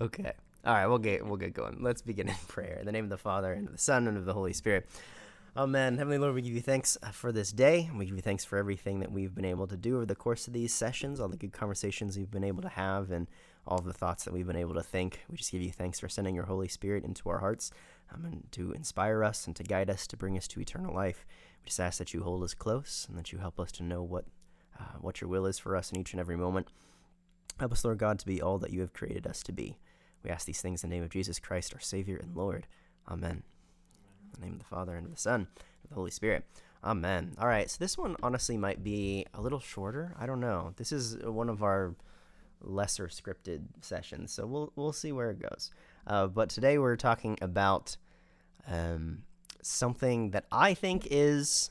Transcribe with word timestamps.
Okay. 0.00 0.32
All 0.64 0.74
right, 0.74 0.86
we'll 0.86 0.98
get 0.98 1.24
we'll 1.24 1.36
get 1.36 1.54
going. 1.54 1.78
Let's 1.80 2.02
begin 2.02 2.28
in 2.28 2.34
prayer. 2.48 2.78
In 2.80 2.86
the 2.86 2.92
name 2.92 3.04
of 3.04 3.10
the 3.10 3.18
Father 3.18 3.52
and 3.52 3.66
of 3.66 3.72
the 3.72 3.78
Son 3.78 4.06
and 4.06 4.16
of 4.16 4.24
the 4.24 4.34
Holy 4.34 4.52
Spirit. 4.52 4.88
Amen. 5.56 5.98
Heavenly 5.98 6.18
Lord, 6.18 6.34
we 6.34 6.42
give 6.42 6.54
you 6.54 6.60
thanks 6.60 6.96
uh, 7.02 7.10
for 7.10 7.32
this 7.32 7.50
day. 7.50 7.90
We 7.92 8.04
give 8.04 8.14
you 8.14 8.22
thanks 8.22 8.44
for 8.44 8.58
everything 8.58 9.00
that 9.00 9.10
we've 9.10 9.34
been 9.34 9.44
able 9.44 9.66
to 9.66 9.76
do 9.76 9.96
over 9.96 10.06
the 10.06 10.14
course 10.14 10.46
of 10.46 10.52
these 10.52 10.72
sessions, 10.72 11.18
all 11.18 11.28
the 11.28 11.36
good 11.36 11.52
conversations 11.52 12.16
we've 12.16 12.30
been 12.30 12.44
able 12.44 12.62
to 12.62 12.68
have, 12.68 13.10
and 13.10 13.26
all 13.66 13.78
the 13.78 13.92
thoughts 13.92 14.24
that 14.24 14.32
we've 14.32 14.46
been 14.46 14.56
able 14.56 14.74
to 14.74 14.82
think. 14.82 15.24
We 15.28 15.36
just 15.36 15.50
give 15.50 15.62
you 15.62 15.72
thanks 15.72 15.98
for 15.98 16.08
sending 16.08 16.36
your 16.36 16.44
Holy 16.44 16.68
Spirit 16.68 17.02
into 17.02 17.28
our 17.28 17.38
hearts 17.38 17.72
um, 18.14 18.24
and 18.24 18.52
to 18.52 18.72
inspire 18.72 19.24
us 19.24 19.46
and 19.48 19.56
to 19.56 19.64
guide 19.64 19.90
us, 19.90 20.06
to 20.08 20.16
bring 20.16 20.36
us 20.36 20.46
to 20.48 20.60
eternal 20.60 20.94
life. 20.94 21.26
We 21.62 21.66
just 21.66 21.80
ask 21.80 21.98
that 21.98 22.14
you 22.14 22.22
hold 22.22 22.44
us 22.44 22.54
close 22.54 23.06
and 23.08 23.18
that 23.18 23.32
you 23.32 23.38
help 23.38 23.58
us 23.58 23.72
to 23.72 23.82
know 23.82 24.02
what 24.02 24.26
uh, 24.78 24.98
what 25.00 25.20
your 25.20 25.28
will 25.28 25.46
is 25.46 25.58
for 25.58 25.74
us 25.74 25.90
in 25.90 25.98
each 25.98 26.12
and 26.12 26.20
every 26.20 26.36
moment. 26.36 26.68
Help 27.58 27.72
us, 27.72 27.84
Lord 27.84 27.98
God, 27.98 28.20
to 28.20 28.26
be 28.26 28.40
all 28.40 28.58
that 28.58 28.72
you 28.72 28.80
have 28.80 28.92
created 28.92 29.26
us 29.26 29.42
to 29.42 29.52
be. 29.52 29.76
We 30.22 30.30
ask 30.30 30.46
these 30.46 30.60
things 30.60 30.82
in 30.82 30.90
the 30.90 30.96
name 30.96 31.04
of 31.04 31.10
Jesus 31.10 31.38
Christ, 31.38 31.74
our 31.74 31.80
Savior 31.80 32.16
and 32.16 32.36
Lord. 32.36 32.66
Amen. 33.08 33.42
In 34.34 34.40
the 34.40 34.46
name 34.46 34.54
of 34.54 34.58
the 34.58 34.64
Father, 34.64 34.96
and 34.96 35.06
of 35.06 35.12
the 35.12 35.20
Son, 35.20 35.46
and 35.56 35.84
of 35.84 35.88
the 35.90 35.94
Holy 35.94 36.10
Spirit. 36.10 36.44
Amen. 36.84 37.34
All 37.40 37.48
right, 37.48 37.68
so 37.68 37.76
this 37.80 37.98
one 37.98 38.16
honestly 38.22 38.56
might 38.56 38.84
be 38.84 39.26
a 39.34 39.40
little 39.40 39.58
shorter. 39.58 40.14
I 40.18 40.26
don't 40.26 40.40
know. 40.40 40.74
This 40.76 40.92
is 40.92 41.16
one 41.16 41.48
of 41.48 41.62
our 41.62 41.94
lesser 42.60 43.08
scripted 43.08 43.62
sessions, 43.80 44.32
so 44.32 44.46
we'll 44.46 44.72
we'll 44.76 44.92
see 44.92 45.12
where 45.12 45.30
it 45.30 45.40
goes. 45.40 45.70
Uh, 46.06 46.26
but 46.26 46.48
today 46.48 46.78
we're 46.78 46.96
talking 46.96 47.36
about 47.42 47.96
um, 48.68 49.22
something 49.62 50.30
that 50.30 50.46
I 50.52 50.74
think 50.74 51.08
is 51.10 51.70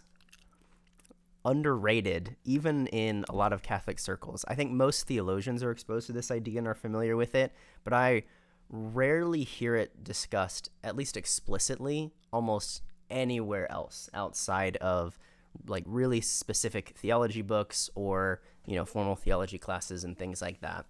underrated, 1.47 2.35
even 2.43 2.87
in 2.87 3.25
a 3.29 3.35
lot 3.35 3.53
of 3.53 3.63
Catholic 3.63 3.97
circles. 3.97 4.43
I 4.47 4.53
think 4.53 4.71
most 4.71 5.07
theologians 5.07 5.63
are 5.63 5.71
exposed 5.71 6.07
to 6.07 6.13
this 6.13 6.29
idea 6.29 6.59
and 6.59 6.67
are 6.67 6.75
familiar 6.75 7.15
with 7.15 7.33
it, 7.33 7.53
but 7.83 7.93
I 7.93 8.23
rarely 8.69 9.43
hear 9.43 9.75
it 9.75 10.03
discussed, 10.03 10.69
at 10.83 10.95
least 10.95 11.15
explicitly, 11.15 12.11
almost 12.33 12.81
anywhere 13.09 13.71
else 13.71 14.09
outside 14.13 14.75
of 14.77 15.17
like 15.67 15.83
really 15.87 16.21
specific 16.21 16.93
theology 16.97 17.41
books 17.41 17.89
or 17.95 18.41
you 18.65 18.75
know 18.75 18.85
formal 18.85 19.15
theology 19.15 19.57
classes 19.57 20.03
and 20.03 20.17
things 20.17 20.41
like 20.41 20.59
that. 20.59 20.85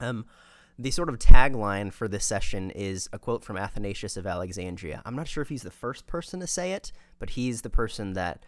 Um, 0.00 0.26
the 0.78 0.90
sort 0.90 1.08
of 1.08 1.18
tagline 1.18 1.92
for 1.92 2.08
this 2.08 2.26
session 2.26 2.70
is 2.72 3.08
a 3.12 3.18
quote 3.18 3.44
from 3.44 3.56
Athanasius 3.56 4.16
of 4.16 4.26
Alexandria. 4.26 5.00
I'm 5.06 5.16
not 5.16 5.28
sure 5.28 5.42
if 5.42 5.48
he's 5.48 5.62
the 5.62 5.70
first 5.70 6.06
person 6.06 6.40
to 6.40 6.46
say 6.46 6.72
it, 6.72 6.92
but 7.18 7.30
he's 7.30 7.62
the 7.62 7.70
person 7.70 8.12
that, 8.12 8.44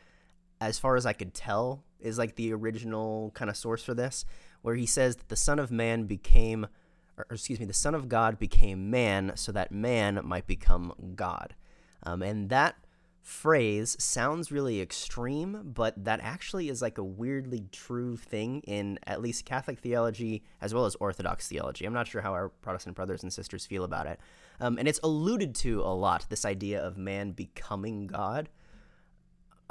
as 0.60 0.78
far 0.78 0.96
as 0.96 1.06
I 1.06 1.12
could 1.12 1.34
tell, 1.34 1.84
is 2.00 2.18
like 2.18 2.36
the 2.36 2.52
original 2.52 3.32
kind 3.34 3.50
of 3.50 3.56
source 3.56 3.82
for 3.82 3.94
this, 3.94 4.24
where 4.62 4.74
he 4.74 4.86
says 4.86 5.16
that 5.16 5.28
the 5.28 5.36
Son 5.36 5.58
of 5.58 5.70
Man 5.70 6.04
became 6.04 6.66
or 7.18 7.26
excuse 7.30 7.58
me, 7.58 7.66
the 7.66 7.72
Son 7.72 7.94
of 7.94 8.08
God 8.08 8.38
became 8.38 8.90
man 8.90 9.32
so 9.34 9.52
that 9.52 9.72
man 9.72 10.20
might 10.22 10.46
become 10.46 10.92
God. 11.16 11.54
Um, 12.04 12.22
and 12.22 12.48
that 12.50 12.76
phrase 13.20 13.96
sounds 13.98 14.52
really 14.52 14.80
extreme, 14.80 15.72
but 15.74 16.04
that 16.04 16.20
actually 16.22 16.68
is 16.68 16.80
like 16.80 16.96
a 16.96 17.04
weirdly 17.04 17.66
true 17.72 18.16
thing 18.16 18.60
in 18.60 18.98
at 19.06 19.20
least 19.20 19.44
Catholic 19.44 19.80
theology 19.80 20.42
as 20.60 20.72
well 20.72 20.86
as 20.86 20.94
Orthodox 20.96 21.48
theology. 21.48 21.84
I'm 21.84 21.92
not 21.92 22.06
sure 22.06 22.22
how 22.22 22.32
our 22.32 22.48
Protestant 22.48 22.96
brothers 22.96 23.22
and 23.22 23.32
sisters 23.32 23.66
feel 23.66 23.84
about 23.84 24.06
it. 24.06 24.20
Um, 24.60 24.78
and 24.78 24.88
it's 24.88 25.00
alluded 25.02 25.54
to 25.56 25.82
a 25.82 25.92
lot, 25.92 26.26
this 26.30 26.44
idea 26.44 26.80
of 26.80 26.96
man 26.96 27.32
becoming 27.32 28.06
God, 28.06 28.48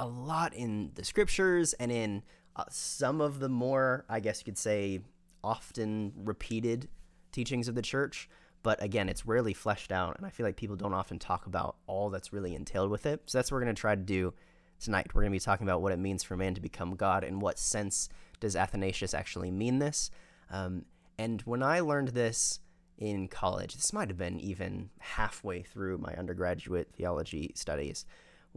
a 0.00 0.06
lot 0.06 0.54
in 0.54 0.92
the 0.94 1.04
scriptures 1.04 1.72
and 1.74 1.90
in 1.90 2.22
uh, 2.56 2.64
some 2.70 3.20
of 3.20 3.40
the 3.40 3.48
more, 3.48 4.04
I 4.08 4.20
guess 4.20 4.40
you 4.40 4.44
could 4.44 4.58
say, 4.58 5.00
often 5.42 6.12
repeated 6.16 6.88
teachings 7.32 7.68
of 7.68 7.74
the 7.74 7.82
church. 7.82 8.28
But 8.62 8.82
again, 8.82 9.08
it's 9.08 9.24
rarely 9.24 9.54
fleshed 9.54 9.92
out, 9.92 10.16
and 10.16 10.26
I 10.26 10.30
feel 10.30 10.44
like 10.44 10.56
people 10.56 10.76
don't 10.76 10.92
often 10.92 11.18
talk 11.18 11.46
about 11.46 11.76
all 11.86 12.10
that's 12.10 12.32
really 12.32 12.54
entailed 12.54 12.90
with 12.90 13.06
it. 13.06 13.22
So 13.26 13.38
that's 13.38 13.50
what 13.50 13.56
we're 13.56 13.64
going 13.64 13.74
to 13.74 13.80
try 13.80 13.94
to 13.94 14.00
do 14.00 14.34
tonight. 14.80 15.14
We're 15.14 15.22
going 15.22 15.32
to 15.32 15.36
be 15.36 15.40
talking 15.40 15.66
about 15.66 15.80
what 15.80 15.92
it 15.92 15.98
means 15.98 16.24
for 16.24 16.36
man 16.36 16.54
to 16.54 16.60
become 16.60 16.96
God, 16.96 17.22
and 17.22 17.40
what 17.40 17.58
sense 17.58 18.08
does 18.40 18.56
Athanasius 18.56 19.14
actually 19.14 19.52
mean 19.52 19.78
this. 19.78 20.10
Um, 20.50 20.84
and 21.18 21.40
when 21.42 21.62
I 21.62 21.80
learned 21.80 22.08
this 22.08 22.60
in 22.98 23.28
college, 23.28 23.74
this 23.74 23.92
might 23.92 24.08
have 24.08 24.18
been 24.18 24.40
even 24.40 24.90
halfway 24.98 25.62
through 25.62 25.98
my 25.98 26.14
undergraduate 26.14 26.90
theology 26.92 27.52
studies, 27.54 28.04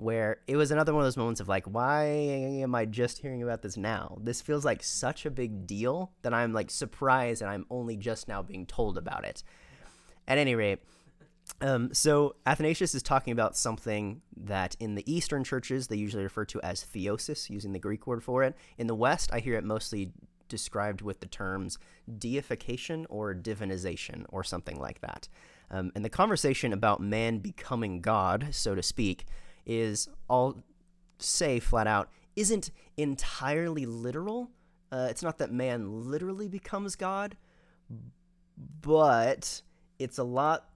where 0.02 0.40
it 0.48 0.56
was 0.56 0.72
another 0.72 0.94
one 0.94 1.04
of 1.04 1.06
those 1.06 1.16
moments 1.16 1.40
of 1.40 1.48
like, 1.48 1.66
why 1.66 2.06
am 2.06 2.74
I 2.74 2.86
just 2.86 3.20
hearing 3.20 3.44
about 3.44 3.62
this 3.62 3.78
now? 3.78 4.18
This 4.20 4.42
feels 4.42 4.66
like 4.66 4.82
such 4.82 5.28
a 5.28 5.32
big 5.32 5.68
deal 5.68 6.12
that 6.24 6.34
I'm 6.34 6.54
like 6.54 6.72
surprised 6.72 7.44
and 7.44 7.52
I'm 7.52 7.68
only 7.70 7.96
just 7.98 8.28
now 8.28 8.42
being 8.42 8.66
told 8.66 8.98
about 8.98 9.26
it. 9.26 9.44
At 10.28 10.40
any 10.40 10.56
rate, 10.56 10.80
um, 11.62 11.94
so 11.94 12.36
Athanasius 12.48 12.96
is 12.96 13.04
talking 13.04 13.32
about 13.32 13.56
something 13.56 14.22
that 14.36 14.76
in 14.80 14.96
the 14.96 15.12
Eastern 15.12 15.44
churches 15.44 15.88
they 15.88 15.98
usually 15.98 16.24
refer 16.24 16.46
to 16.46 16.62
as 16.62 16.84
theosis, 16.84 17.50
using 17.52 17.74
the 17.74 17.80
Greek 17.80 18.08
word 18.08 18.24
for 18.24 18.44
it. 18.44 18.56
In 18.80 18.88
the 18.88 18.96
West, 18.96 19.30
I 19.32 19.40
hear 19.40 19.54
it 19.54 19.64
mostly 19.64 20.12
described 20.48 21.02
with 21.02 21.20
the 21.20 21.28
terms 21.28 21.78
deification 22.18 23.06
or 23.10 23.36
divinization 23.36 24.26
or 24.30 24.44
something 24.44 24.80
like 24.80 25.02
that. 25.02 25.30
Um, 25.70 25.92
and 25.96 26.04
the 26.04 26.10
conversation 26.10 26.74
about 26.74 27.02
man 27.02 27.38
becoming 27.38 28.02
God, 28.02 28.48
so 28.52 28.74
to 28.74 28.82
speak, 28.82 29.26
is 29.66 30.10
I'll 30.30 30.64
say 31.20 31.60
flat 31.60 31.88
out 31.88 32.10
isn't 32.36 32.72
entirely 32.98 33.86
literal. 33.86 34.50
Uh, 34.92 35.08
it's 35.10 35.24
not 35.24 35.38
that 35.38 35.52
man 35.52 36.10
literally 36.10 36.48
becomes 36.48 36.96
God, 36.96 37.38
but 38.82 39.62
it's 40.00 40.18
a 40.18 40.24
lot 40.24 40.70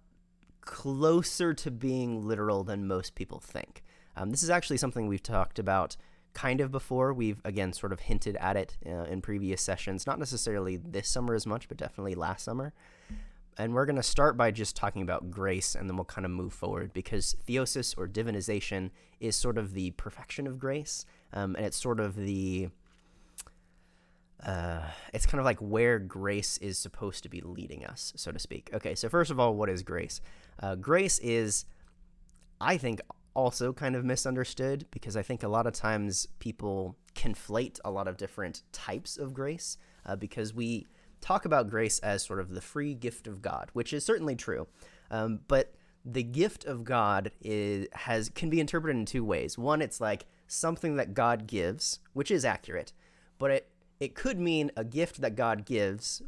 closer 0.61 1.53
to 1.53 1.71
being 1.71 2.25
literal 2.25 2.63
than 2.63 2.87
most 2.87 3.15
people 3.15 3.39
think. 3.39 3.83
Um, 4.15 4.31
this 4.31 4.43
is 4.43 4.49
actually 4.49 4.77
something 4.77 5.07
we've 5.07 5.21
talked 5.23 5.59
about 5.59 5.97
kind 6.33 6.61
of 6.61 6.71
before. 6.71 7.13
We've, 7.13 7.41
again, 7.45 7.73
sort 7.73 7.93
of 7.93 8.01
hinted 8.01 8.35
at 8.37 8.55
it 8.55 8.77
uh, 8.85 9.03
in 9.03 9.21
previous 9.21 9.61
sessions, 9.61 10.07
not 10.07 10.19
necessarily 10.19 10.77
this 10.77 11.07
summer 11.07 11.33
as 11.33 11.45
much, 11.45 11.67
but 11.67 11.77
definitely 11.77 12.15
last 12.15 12.43
summer 12.43 12.73
and 13.57 13.73
we're 13.73 13.85
going 13.85 13.95
to 13.95 14.03
start 14.03 14.35
by 14.35 14.51
just 14.51 14.75
talking 14.75 15.01
about 15.01 15.31
grace 15.31 15.75
and 15.75 15.89
then 15.89 15.95
we'll 15.95 16.05
kind 16.05 16.25
of 16.25 16.31
move 16.31 16.53
forward 16.53 16.91
because 16.93 17.35
theosis 17.47 17.97
or 17.97 18.07
divinization 18.07 18.89
is 19.19 19.35
sort 19.35 19.57
of 19.57 19.73
the 19.73 19.91
perfection 19.91 20.47
of 20.47 20.59
grace 20.59 21.05
um, 21.33 21.55
and 21.55 21.65
it's 21.65 21.77
sort 21.77 21.99
of 21.99 22.15
the 22.15 22.69
uh, 24.45 24.81
it's 25.13 25.25
kind 25.25 25.39
of 25.39 25.45
like 25.45 25.57
where 25.59 25.97
grace 25.97 26.57
is 26.59 26.77
supposed 26.77 27.23
to 27.23 27.29
be 27.29 27.41
leading 27.41 27.83
us 27.85 28.13
so 28.15 28.31
to 28.31 28.39
speak. 28.39 28.69
Okay 28.73 28.95
so 28.95 29.09
first 29.09 29.31
of 29.31 29.39
all 29.39 29.55
what 29.55 29.69
is 29.69 29.83
grace? 29.83 30.21
Uh, 30.61 30.75
grace 30.75 31.19
is 31.19 31.65
i 32.61 32.77
think 32.77 33.01
also 33.33 33.73
kind 33.73 33.97
of 33.97 34.05
misunderstood 34.05 34.85
because 34.91 35.17
i 35.17 35.21
think 35.21 35.43
a 35.43 35.47
lot 35.47 35.67
of 35.67 35.73
times 35.73 36.25
people 36.39 36.95
conflate 37.15 37.79
a 37.83 37.91
lot 37.91 38.07
of 38.07 38.15
different 38.15 38.63
types 38.71 39.17
of 39.17 39.33
grace 39.33 39.77
uh, 40.05 40.15
because 40.15 40.53
we 40.53 40.87
talk 41.21 41.45
about 41.45 41.69
grace 41.69 41.99
as 41.99 42.23
sort 42.23 42.39
of 42.39 42.49
the 42.49 42.61
free 42.61 42.93
gift 42.93 43.27
of 43.27 43.41
God, 43.41 43.69
which 43.73 43.93
is 43.93 44.05
certainly 44.05 44.35
true. 44.35 44.67
Um, 45.11 45.41
but 45.47 45.73
the 46.03 46.23
gift 46.23 46.65
of 46.65 46.83
God 46.83 47.31
is 47.41 47.87
has 47.93 48.29
can 48.29 48.49
be 48.49 48.59
interpreted 48.59 48.95
in 48.95 49.05
two 49.05 49.23
ways. 49.23 49.57
One, 49.57 49.81
it's 49.81 49.99
like 49.99 50.25
something 50.47 50.95
that 50.97 51.13
God 51.13 51.47
gives, 51.47 51.99
which 52.13 52.29
is 52.29 52.45
accurate, 52.45 52.93
but 53.39 53.51
it 53.51 53.69
it 53.99 54.13
could 54.13 54.39
mean 54.39 54.71
a 54.75 54.83
gift 54.83 55.21
that 55.21 55.35
God 55.35 55.65
gives, 55.65 56.21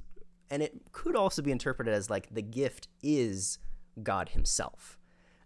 and 0.49 0.63
it 0.63 0.91
could 0.91 1.15
also 1.15 1.41
be 1.41 1.51
interpreted 1.51 1.93
as 1.93 2.09
like 2.09 2.33
the 2.33 2.41
gift 2.41 2.87
is 3.03 3.59
God 4.01 4.29
Himself. 4.29 4.97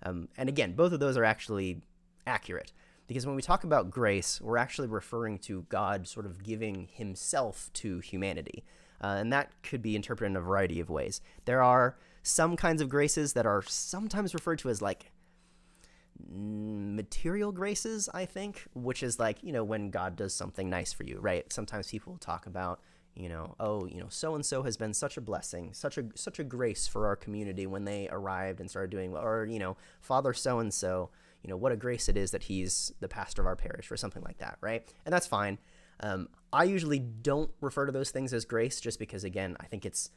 Um, 0.03 0.29
and 0.37 0.47
again, 0.47 0.73
both 0.73 0.93
of 0.93 0.99
those 0.99 1.17
are 1.17 1.25
actually 1.25 1.81
accurate 2.25 2.71
because 3.07 3.25
when 3.25 3.35
we 3.35 3.41
talk 3.41 3.65
about 3.65 3.91
grace, 3.91 4.39
we're 4.39 4.57
actually 4.57 4.87
referring 4.87 5.37
to 5.39 5.65
God 5.67 6.07
sort 6.07 6.25
of 6.25 6.43
giving 6.43 6.87
Himself 6.93 7.69
to 7.73 7.99
humanity. 7.99 8.63
Uh, 9.01 9.17
and 9.19 9.33
that 9.33 9.51
could 9.63 9.81
be 9.81 9.95
interpreted 9.95 10.31
in 10.31 10.37
a 10.37 10.41
variety 10.41 10.79
of 10.79 10.89
ways. 10.89 11.21
There 11.45 11.63
are 11.63 11.97
some 12.23 12.55
kinds 12.55 12.81
of 12.81 12.89
graces 12.89 13.33
that 13.33 13.45
are 13.45 13.63
sometimes 13.63 14.33
referred 14.33 14.59
to 14.59 14.69
as 14.69 14.81
like 14.81 15.11
material 16.29 17.51
graces, 17.51 18.09
I 18.13 18.25
think, 18.25 18.67
which 18.73 19.01
is 19.01 19.19
like, 19.19 19.39
you 19.41 19.51
know, 19.51 19.63
when 19.63 19.89
God 19.89 20.15
does 20.15 20.33
something 20.33 20.69
nice 20.69 20.93
for 20.93 21.03
you, 21.03 21.19
right? 21.19 21.51
Sometimes 21.51 21.89
people 21.89 22.17
talk 22.17 22.45
about, 22.45 22.79
you 23.15 23.27
know, 23.27 23.55
oh, 23.59 23.85
you 23.85 23.99
know, 23.99 24.07
so 24.09 24.35
and 24.35 24.45
so 24.45 24.63
has 24.63 24.77
been 24.77 24.93
such 24.93 25.17
a 25.17 25.21
blessing, 25.21 25.73
such 25.73 25.97
a 25.97 26.05
such 26.15 26.39
a 26.39 26.43
grace 26.43 26.87
for 26.87 27.07
our 27.07 27.15
community 27.15 27.65
when 27.65 27.85
they 27.85 28.07
arrived 28.11 28.59
and 28.59 28.69
started 28.69 28.91
doing 28.91 29.15
or, 29.15 29.47
you 29.49 29.59
know, 29.59 29.77
Father 29.99 30.33
so 30.33 30.59
and 30.59 30.73
so, 30.73 31.09
you 31.43 31.49
know, 31.49 31.57
what 31.57 31.71
a 31.71 31.75
grace 31.75 32.07
it 32.07 32.15
is 32.15 32.31
that 32.31 32.43
he's 32.43 32.93
the 32.99 33.07
pastor 33.07 33.41
of 33.41 33.47
our 33.47 33.55
parish 33.55 33.91
or 33.91 33.97
something 33.97 34.23
like 34.23 34.37
that, 34.37 34.57
right? 34.61 34.87
And 35.05 35.11
that's 35.11 35.27
fine. 35.27 35.57
Um, 36.01 36.29
I 36.51 36.65
usually 36.65 36.99
don't 36.99 37.51
refer 37.61 37.85
to 37.85 37.91
those 37.91 38.11
things 38.11 38.33
as 38.33 38.45
grace 38.45 38.81
just 38.81 38.99
because, 38.99 39.23
again, 39.23 39.55
I 39.59 39.65
think 39.65 39.85
it's 39.85 40.09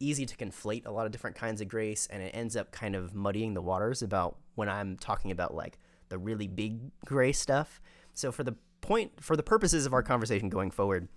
easy 0.00 0.26
to 0.26 0.36
conflate 0.36 0.86
a 0.86 0.90
lot 0.90 1.06
of 1.06 1.12
different 1.12 1.36
kinds 1.36 1.60
of 1.60 1.68
grace 1.68 2.06
and 2.10 2.22
it 2.22 2.30
ends 2.34 2.54
up 2.56 2.70
kind 2.70 2.94
of 2.94 3.14
muddying 3.14 3.54
the 3.54 3.62
waters 3.62 4.02
about 4.02 4.36
when 4.54 4.68
I'm 4.68 4.96
talking 4.96 5.30
about 5.30 5.54
like 5.54 5.78
the 6.08 6.18
really 6.18 6.48
big 6.48 6.90
grace 7.04 7.38
stuff. 7.38 7.80
So, 8.14 8.32
for 8.32 8.44
the 8.44 8.56
point, 8.80 9.12
for 9.22 9.36
the 9.36 9.42
purposes 9.42 9.86
of 9.86 9.92
our 9.92 10.02
conversation 10.02 10.48
going 10.48 10.70
forward, 10.70 11.08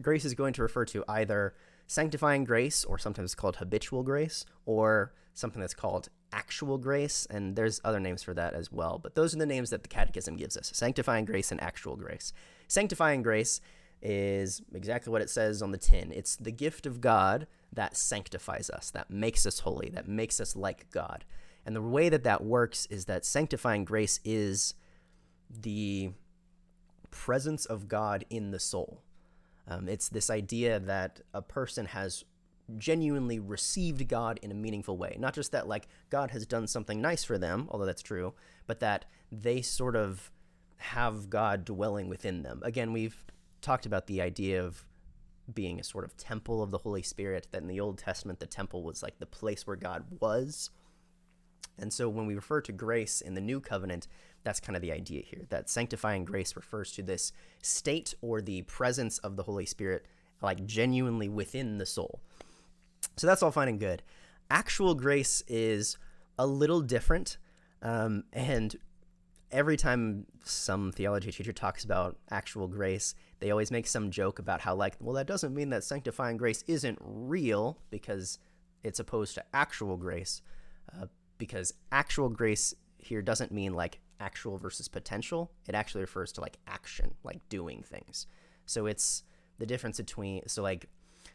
grace 0.00 0.24
is 0.24 0.34
going 0.34 0.52
to 0.54 0.62
refer 0.62 0.84
to 0.86 1.04
either 1.08 1.54
sanctifying 1.86 2.44
grace, 2.44 2.84
or 2.84 2.98
sometimes 2.98 3.34
called 3.34 3.56
habitual 3.56 4.02
grace, 4.02 4.44
or 4.64 5.14
something 5.34 5.60
that's 5.60 5.74
called 5.74 6.08
actual 6.32 6.78
grace, 6.78 7.26
and 7.30 7.56
there's 7.56 7.80
other 7.84 8.00
names 8.00 8.22
for 8.22 8.34
that 8.34 8.54
as 8.54 8.72
well. 8.72 8.98
But 8.98 9.14
those 9.14 9.34
are 9.34 9.38
the 9.38 9.46
names 9.46 9.70
that 9.70 9.82
the 9.82 9.88
Catechism 9.88 10.36
gives 10.36 10.56
us 10.56 10.70
sanctifying 10.74 11.24
grace 11.24 11.52
and 11.52 11.62
actual 11.62 11.96
grace. 11.96 12.32
Sanctifying 12.68 13.22
grace 13.22 13.60
is 14.02 14.62
exactly 14.74 15.10
what 15.10 15.22
it 15.22 15.30
says 15.30 15.62
on 15.62 15.70
the 15.70 15.78
tin 15.78 16.12
it's 16.12 16.36
the 16.36 16.52
gift 16.52 16.84
of 16.86 17.00
God 17.00 17.46
that 17.72 17.96
sanctifies 17.96 18.70
us, 18.70 18.90
that 18.90 19.10
makes 19.10 19.46
us 19.46 19.60
holy, 19.60 19.90
that 19.90 20.08
makes 20.08 20.40
us 20.40 20.56
like 20.56 20.90
God. 20.90 21.24
And 21.64 21.74
the 21.74 21.82
way 21.82 22.08
that 22.08 22.24
that 22.24 22.44
works 22.44 22.86
is 22.86 23.06
that 23.06 23.24
sanctifying 23.24 23.84
grace 23.84 24.20
is 24.24 24.74
the 25.50 26.10
presence 27.10 27.66
of 27.66 27.88
God 27.88 28.24
in 28.30 28.50
the 28.50 28.60
soul. 28.60 29.02
Um, 29.68 29.88
it's 29.88 30.08
this 30.08 30.30
idea 30.30 30.78
that 30.78 31.20
a 31.34 31.42
person 31.42 31.86
has 31.86 32.24
genuinely 32.78 33.38
received 33.38 34.06
God 34.08 34.38
in 34.42 34.50
a 34.50 34.54
meaningful 34.54 34.96
way. 34.96 35.16
Not 35.18 35.34
just 35.34 35.52
that, 35.52 35.68
like, 35.68 35.88
God 36.10 36.30
has 36.30 36.46
done 36.46 36.66
something 36.66 37.00
nice 37.00 37.24
for 37.24 37.38
them, 37.38 37.68
although 37.70 37.86
that's 37.86 38.02
true, 38.02 38.34
but 38.66 38.80
that 38.80 39.06
they 39.30 39.62
sort 39.62 39.96
of 39.96 40.30
have 40.78 41.30
God 41.30 41.64
dwelling 41.64 42.08
within 42.08 42.42
them. 42.42 42.60
Again, 42.64 42.92
we've 42.92 43.24
talked 43.60 43.86
about 43.86 44.06
the 44.06 44.20
idea 44.20 44.62
of 44.62 44.84
being 45.52 45.78
a 45.78 45.84
sort 45.84 46.04
of 46.04 46.16
temple 46.16 46.62
of 46.62 46.70
the 46.70 46.78
Holy 46.78 47.02
Spirit, 47.02 47.48
that 47.50 47.62
in 47.62 47.68
the 47.68 47.80
Old 47.80 47.98
Testament, 47.98 48.40
the 48.40 48.46
temple 48.46 48.82
was 48.82 49.02
like 49.02 49.18
the 49.18 49.26
place 49.26 49.66
where 49.66 49.76
God 49.76 50.04
was. 50.20 50.70
And 51.78 51.92
so 51.92 52.08
when 52.08 52.26
we 52.26 52.34
refer 52.34 52.60
to 52.62 52.72
grace 52.72 53.20
in 53.20 53.34
the 53.34 53.40
New 53.40 53.60
Covenant, 53.60 54.08
that's 54.44 54.60
kind 54.60 54.76
of 54.76 54.82
the 54.82 54.92
idea 54.92 55.22
here 55.22 55.44
that 55.50 55.68
sanctifying 55.68 56.24
grace 56.24 56.56
refers 56.56 56.92
to 56.92 57.02
this 57.02 57.32
state 57.62 58.14
or 58.22 58.40
the 58.40 58.62
presence 58.62 59.18
of 59.18 59.36
the 59.36 59.42
Holy 59.42 59.66
Spirit, 59.66 60.06
like 60.40 60.64
genuinely 60.64 61.28
within 61.28 61.78
the 61.78 61.86
soul. 61.86 62.20
So 63.16 63.26
that's 63.26 63.42
all 63.42 63.50
fine 63.50 63.68
and 63.68 63.80
good. 63.80 64.02
Actual 64.50 64.94
grace 64.94 65.42
is 65.48 65.96
a 66.38 66.46
little 66.46 66.80
different. 66.80 67.38
Um, 67.82 68.24
and 68.32 68.76
every 69.56 69.78
time 69.78 70.26
some 70.44 70.92
theology 70.92 71.32
teacher 71.32 71.52
talks 71.52 71.82
about 71.82 72.18
actual 72.30 72.68
grace, 72.68 73.14
they 73.40 73.50
always 73.50 73.70
make 73.70 73.86
some 73.86 74.10
joke 74.10 74.38
about 74.38 74.60
how, 74.60 74.74
like, 74.74 74.94
well, 75.00 75.14
that 75.14 75.26
doesn't 75.26 75.54
mean 75.54 75.70
that 75.70 75.82
sanctifying 75.82 76.36
grace 76.36 76.62
isn't 76.66 76.98
real 77.00 77.78
because 77.90 78.38
it's 78.84 79.00
opposed 79.00 79.34
to 79.34 79.44
actual 79.54 79.96
grace. 79.96 80.42
Uh, 80.94 81.06
because 81.38 81.72
actual 81.90 82.28
grace 82.28 82.74
here 82.98 83.22
doesn't 83.22 83.50
mean 83.50 83.72
like 83.72 83.98
actual 84.20 84.58
versus 84.58 84.88
potential. 84.88 85.50
It 85.66 85.74
actually 85.74 86.02
refers 86.02 86.32
to 86.32 86.42
like 86.42 86.58
action, 86.66 87.14
like 87.24 87.40
doing 87.48 87.82
things. 87.82 88.26
So 88.66 88.84
it's 88.84 89.22
the 89.58 89.66
difference 89.66 89.96
between, 89.96 90.46
so 90.48 90.62
like 90.62 90.90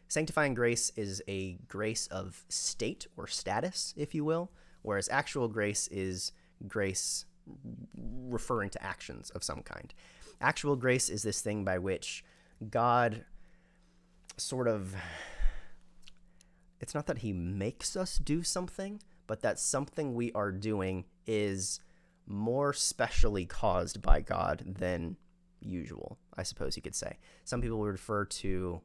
sanctifying 0.09 0.53
grace 0.53 0.91
is 0.95 1.23
a 1.27 1.53
grace 1.67 2.05
of 2.07 2.45
state 2.49 3.07
or 3.17 3.25
status, 3.25 3.95
if 3.97 4.13
you 4.13 4.23
will, 4.23 4.51
whereas 4.83 5.09
actual 5.09 5.47
grace 5.47 5.87
is 5.87 6.33
grace 6.67 7.25
referring 7.95 8.69
to 8.71 8.83
actions 8.83 9.29
of 9.31 9.43
some 9.43 9.61
kind. 9.61 9.93
Actual 10.39 10.75
grace 10.75 11.09
is 11.09 11.23
this 11.23 11.41
thing 11.41 11.63
by 11.63 11.77
which 11.77 12.23
God 12.69 13.25
sort 14.37 14.67
of 14.67 14.95
it's 16.79 16.95
not 16.95 17.05
that 17.05 17.19
he 17.19 17.31
makes 17.31 17.95
us 17.95 18.17
do 18.17 18.41
something, 18.41 19.01
but 19.27 19.41
that 19.41 19.59
something 19.59 20.15
we 20.15 20.31
are 20.33 20.51
doing 20.51 21.05
is 21.27 21.79
more 22.25 22.73
specially 22.73 23.45
caused 23.45 24.01
by 24.01 24.21
God 24.21 24.63
than 24.65 25.17
usual, 25.59 26.17
I 26.35 26.43
suppose 26.43 26.75
you 26.75 26.81
could 26.81 26.95
say. 26.95 27.19
Some 27.43 27.61
people 27.61 27.79
would 27.79 27.91
refer 27.91 28.25
to 28.25 28.81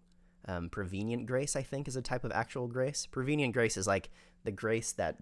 um, 0.46 0.68
prevenient 0.68 1.26
grace, 1.26 1.56
I 1.56 1.62
think, 1.62 1.88
as 1.88 1.96
a 1.96 2.02
type 2.02 2.24
of 2.24 2.32
actual 2.32 2.68
grace. 2.68 3.06
Prevenient 3.06 3.54
grace 3.54 3.76
is 3.78 3.86
like 3.86 4.10
the 4.44 4.52
grace 4.52 4.92
that 4.92 5.16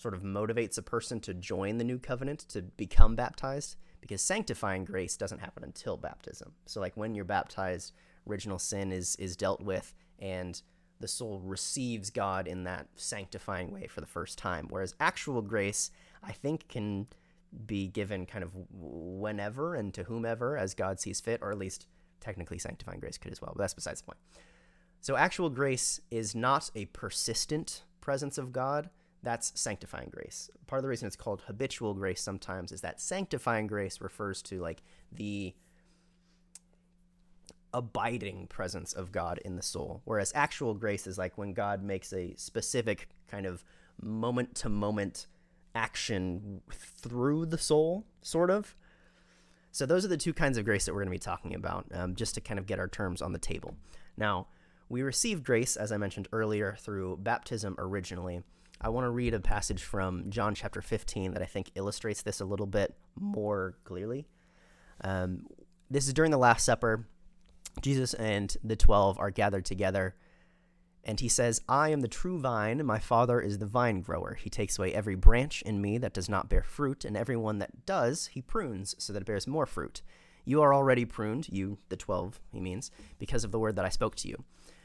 sort 0.00 0.14
of 0.14 0.22
motivates 0.22 0.78
a 0.78 0.82
person 0.82 1.20
to 1.20 1.34
join 1.34 1.76
the 1.76 1.84
new 1.84 1.98
covenant, 1.98 2.40
to 2.48 2.62
become 2.62 3.14
baptized, 3.14 3.76
because 4.00 4.22
sanctifying 4.22 4.84
grace 4.84 5.14
doesn't 5.14 5.40
happen 5.40 5.62
until 5.62 5.98
baptism. 5.98 6.52
So, 6.64 6.80
like 6.80 6.96
when 6.96 7.14
you're 7.14 7.26
baptized, 7.26 7.92
original 8.26 8.58
sin 8.58 8.92
is 8.92 9.14
is 9.16 9.36
dealt 9.36 9.60
with, 9.60 9.92
and 10.18 10.60
the 11.00 11.08
soul 11.08 11.40
receives 11.44 12.08
God 12.08 12.48
in 12.48 12.64
that 12.64 12.86
sanctifying 12.94 13.70
way 13.72 13.86
for 13.88 14.00
the 14.00 14.06
first 14.06 14.38
time. 14.38 14.68
Whereas 14.70 14.94
actual 15.00 15.42
grace, 15.42 15.90
I 16.22 16.32
think, 16.32 16.68
can 16.68 17.06
be 17.66 17.88
given 17.88 18.24
kind 18.24 18.44
of 18.44 18.52
whenever 18.70 19.74
and 19.74 19.92
to 19.94 20.04
whomever 20.04 20.56
as 20.56 20.72
God 20.74 20.98
sees 20.98 21.20
fit, 21.20 21.40
or 21.42 21.50
at 21.50 21.58
least 21.58 21.86
technically 22.20 22.58
sanctifying 22.58 23.00
grace 23.00 23.18
could 23.18 23.32
as 23.32 23.42
well, 23.42 23.52
but 23.54 23.62
that's 23.62 23.74
besides 23.74 24.00
the 24.00 24.06
point. 24.06 24.18
So, 25.02 25.16
actual 25.16 25.50
grace 25.50 26.00
is 26.10 26.34
not 26.34 26.70
a 26.74 26.86
persistent 26.86 27.82
presence 28.00 28.38
of 28.38 28.50
God. 28.52 28.88
That's 29.22 29.52
sanctifying 29.60 30.10
grace. 30.10 30.50
Part 30.66 30.78
of 30.78 30.82
the 30.82 30.88
reason 30.88 31.06
it's 31.06 31.16
called 31.16 31.42
habitual 31.46 31.94
grace 31.94 32.22
sometimes 32.22 32.72
is 32.72 32.80
that 32.80 33.00
sanctifying 33.00 33.66
grace 33.66 34.00
refers 34.00 34.40
to 34.42 34.60
like 34.60 34.82
the 35.12 35.54
abiding 37.72 38.46
presence 38.46 38.92
of 38.92 39.12
God 39.12 39.38
in 39.44 39.56
the 39.56 39.62
soul, 39.62 40.00
whereas 40.04 40.32
actual 40.34 40.74
grace 40.74 41.06
is 41.06 41.18
like 41.18 41.38
when 41.38 41.52
God 41.52 41.82
makes 41.82 42.12
a 42.12 42.34
specific 42.36 43.08
kind 43.28 43.46
of 43.46 43.64
moment 44.00 44.54
to 44.56 44.68
moment 44.68 45.26
action 45.74 46.62
through 46.72 47.46
the 47.46 47.58
soul, 47.58 48.06
sort 48.22 48.50
of. 48.50 48.74
So 49.72 49.86
those 49.86 50.04
are 50.04 50.08
the 50.08 50.16
two 50.16 50.32
kinds 50.32 50.58
of 50.58 50.64
grace 50.64 50.84
that 50.86 50.92
we're 50.92 51.02
going 51.04 51.12
to 51.12 51.14
be 51.14 51.18
talking 51.18 51.54
about, 51.54 51.86
um, 51.92 52.16
just 52.16 52.34
to 52.34 52.40
kind 52.40 52.58
of 52.58 52.66
get 52.66 52.80
our 52.80 52.88
terms 52.88 53.22
on 53.22 53.32
the 53.32 53.38
table. 53.38 53.76
Now, 54.16 54.48
we 54.88 55.02
receive 55.02 55.44
grace, 55.44 55.76
as 55.76 55.92
I 55.92 55.96
mentioned 55.96 56.26
earlier, 56.32 56.76
through 56.80 57.18
baptism 57.18 57.76
originally. 57.78 58.42
I 58.80 58.88
want 58.88 59.04
to 59.04 59.10
read 59.10 59.34
a 59.34 59.40
passage 59.40 59.82
from 59.82 60.30
John 60.30 60.54
chapter 60.54 60.80
15 60.80 61.32
that 61.32 61.42
I 61.42 61.46
think 61.46 61.70
illustrates 61.74 62.22
this 62.22 62.40
a 62.40 62.44
little 62.44 62.66
bit 62.66 62.94
more 63.18 63.76
clearly. 63.84 64.26
Um, 65.02 65.46
this 65.90 66.06
is 66.06 66.14
during 66.14 66.30
the 66.30 66.38
Last 66.38 66.64
Supper. 66.64 67.06
Jesus 67.82 68.14
and 68.14 68.56
the 68.64 68.76
12 68.76 69.18
are 69.18 69.30
gathered 69.30 69.64
together 69.64 70.14
and 71.04 71.18
he 71.18 71.28
says, 71.28 71.60
I 71.68 71.90
am 71.90 72.00
the 72.00 72.08
true 72.08 72.38
vine, 72.38 72.84
my 72.84 72.98
Father 72.98 73.40
is 73.40 73.58
the 73.58 73.66
vine 73.66 74.02
grower. 74.02 74.34
He 74.34 74.50
takes 74.50 74.78
away 74.78 74.92
every 74.92 75.14
branch 75.14 75.62
in 75.62 75.80
me 75.80 75.98
that 75.98 76.12
does 76.12 76.28
not 76.28 76.48
bear 76.48 76.62
fruit, 76.62 77.04
and 77.04 77.16
every 77.16 77.36
one 77.36 77.58
that 77.58 77.86
does, 77.86 78.28
he 78.28 78.42
prunes 78.42 78.94
so 78.98 79.12
that 79.12 79.22
it 79.22 79.26
bears 79.26 79.46
more 79.46 79.66
fruit. 79.66 80.02
You 80.44 80.60
are 80.62 80.74
already 80.74 81.04
pruned, 81.04 81.48
you, 81.48 81.78
the 81.88 81.96
twelve, 81.96 82.40
he 82.52 82.60
means, 82.60 82.90
because 83.18 83.44
of 83.44 83.52
the 83.52 83.58
word 83.58 83.76
that 83.76 83.84
I 83.84 83.90
spoke 83.90 84.14
to 84.16 84.28
you. 84.28 84.44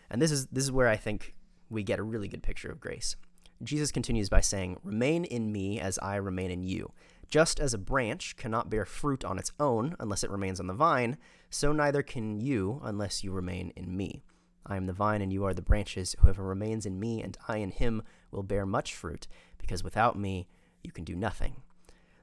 And 0.10 0.22
this 0.22 0.32
is 0.32 0.48
this 0.48 0.64
is 0.64 0.72
where 0.72 0.88
I 0.88 0.96
think 0.96 1.36
we 1.70 1.84
get 1.84 2.00
a 2.00 2.04
really 2.04 2.28
good 2.28 2.44
picture 2.44 2.72
of 2.72 2.80
grace. 2.80 3.16
Jesus 3.64 3.92
continues 3.92 4.30
by 4.30 4.42
saying, 4.42 4.78
Remain 4.84 5.26
in 5.26 5.52
me 5.52 5.80
as 5.80 5.98
I 6.00 6.16
remain 6.16 6.52
in 6.52 6.64
you. 6.64 6.92
Just 7.30 7.60
as 7.60 7.74
a 7.74 7.80
branch 7.80 8.36
cannot 8.36 8.70
bear 8.70 8.86
fruit 8.86 9.26
on 9.26 9.40
its 9.40 9.52
own 9.60 9.96
unless 10.00 10.24
it 10.24 10.30
remains 10.30 10.60
on 10.60 10.68
the 10.68 10.74
vine, 10.74 11.18
so 11.50 11.72
neither 11.72 12.04
can 12.04 12.40
you 12.40 12.82
unless 12.84 13.24
you 13.24 13.32
remain 13.32 13.72
in 13.76 13.96
me. 13.96 14.24
I 14.66 14.78
am 14.78 14.86
the 14.86 14.94
vine, 14.94 15.22
and 15.22 15.32
you 15.32 15.46
are 15.46 15.54
the 15.54 15.62
branches. 15.62 16.16
Whoever 16.20 16.44
remains 16.44 16.86
in 16.86 17.00
me, 17.00 17.22
and 17.22 17.38
I 17.48 17.58
in 17.58 17.72
him, 17.72 18.02
will 18.32 18.44
bear 18.44 18.66
much 18.66 18.96
fruit, 18.96 19.28
because 19.58 19.84
without 19.84 20.18
me, 20.18 20.48
you 20.84 20.92
can 20.92 21.04
do 21.04 21.16
nothing. 21.16 21.56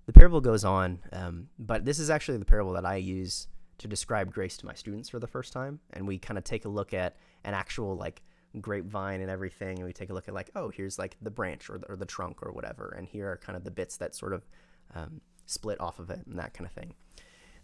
The 0.06 0.12
parable 0.12 0.40
goes 0.40 0.64
on, 0.64 1.00
um, 1.12 1.48
but 1.58 1.84
this 1.84 1.98
is 1.98 2.10
actually 2.10 2.38
the 2.38 2.44
parable 2.44 2.72
that 2.72 2.84
I 2.84 2.96
use 2.96 3.46
to 3.78 3.88
describe 3.88 4.32
grace 4.32 4.56
to 4.58 4.66
my 4.66 4.74
students 4.74 5.08
for 5.08 5.18
the 5.18 5.26
first 5.26 5.52
time. 5.52 5.80
And 5.92 6.06
we 6.06 6.18
kind 6.18 6.38
of 6.38 6.44
take 6.44 6.64
a 6.64 6.68
look 6.68 6.92
at 6.92 7.16
an 7.44 7.54
actual, 7.54 7.96
like, 7.96 8.22
grapevine 8.60 9.20
and 9.20 9.30
everything, 9.30 9.78
and 9.78 9.86
we 9.86 9.92
take 9.92 10.10
a 10.10 10.14
look 10.14 10.28
at, 10.28 10.34
like, 10.34 10.50
oh, 10.54 10.70
here's 10.70 10.98
like 10.98 11.16
the 11.22 11.30
branch 11.30 11.70
or 11.70 11.78
the, 11.78 11.86
or 11.88 11.96
the 11.96 12.04
trunk 12.06 12.42
or 12.42 12.52
whatever, 12.52 12.94
and 12.96 13.06
here 13.06 13.30
are 13.30 13.36
kind 13.36 13.56
of 13.56 13.64
the 13.64 13.70
bits 13.70 13.96
that 13.96 14.14
sort 14.14 14.32
of 14.32 14.46
um, 14.94 15.20
split 15.46 15.80
off 15.80 15.98
of 15.98 16.10
it 16.10 16.20
and 16.26 16.38
that 16.38 16.54
kind 16.54 16.66
of 16.66 16.72
thing. 16.72 16.94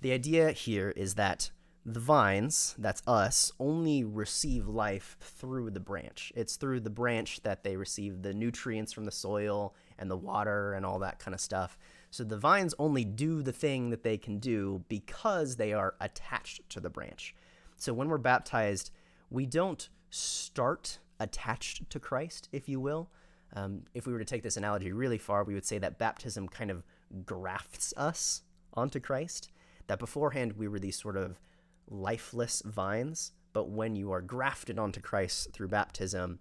The 0.00 0.12
idea 0.12 0.52
here 0.52 0.90
is 0.96 1.14
that 1.14 1.50
the 1.84 2.00
vines, 2.00 2.74
that's 2.78 3.02
us, 3.06 3.50
only 3.58 4.04
receive 4.04 4.68
life 4.68 5.16
through 5.20 5.70
the 5.70 5.80
branch. 5.80 6.32
It's 6.36 6.56
through 6.56 6.80
the 6.80 6.90
branch 6.90 7.40
that 7.42 7.64
they 7.64 7.76
receive 7.76 8.22
the 8.22 8.34
nutrients 8.34 8.92
from 8.92 9.06
the 9.06 9.10
soil 9.10 9.74
and 9.98 10.10
the 10.10 10.16
water 10.16 10.74
and 10.74 10.84
all 10.84 10.98
that 10.98 11.18
kind 11.18 11.34
of 11.34 11.40
stuff. 11.40 11.78
So 12.10 12.24
the 12.24 12.36
vines 12.36 12.74
only 12.78 13.04
do 13.04 13.42
the 13.42 13.52
thing 13.52 13.90
that 13.90 14.02
they 14.02 14.18
can 14.18 14.38
do 14.38 14.84
because 14.88 15.56
they 15.56 15.72
are 15.72 15.94
attached 16.00 16.68
to 16.70 16.80
the 16.80 16.90
branch. 16.90 17.34
So 17.76 17.94
when 17.94 18.08
we're 18.08 18.18
baptized, 18.18 18.90
we 19.30 19.46
don't 19.46 19.88
start 20.10 20.98
attached 21.20 21.88
to 21.90 22.00
Christ, 22.00 22.48
if 22.52 22.68
you 22.68 22.80
will. 22.80 23.10
Um, 23.54 23.82
if 23.94 24.06
we 24.06 24.12
were 24.12 24.18
to 24.18 24.24
take 24.24 24.42
this 24.42 24.56
analogy 24.56 24.92
really 24.92 25.18
far, 25.18 25.44
we 25.44 25.54
would 25.54 25.66
say 25.66 25.78
that 25.78 25.98
baptism 25.98 26.48
kind 26.48 26.70
of 26.70 26.82
grafts 27.24 27.94
us 27.96 28.42
onto 28.74 29.00
Christ. 29.00 29.50
That 29.86 29.98
beforehand 29.98 30.52
we 30.52 30.68
were 30.68 30.78
these 30.78 31.00
sort 31.00 31.16
of 31.16 31.40
lifeless 31.88 32.62
vines, 32.64 33.32
but 33.52 33.70
when 33.70 33.96
you 33.96 34.12
are 34.12 34.20
grafted 34.20 34.78
onto 34.78 35.00
Christ 35.00 35.52
through 35.52 35.68
baptism, 35.68 36.40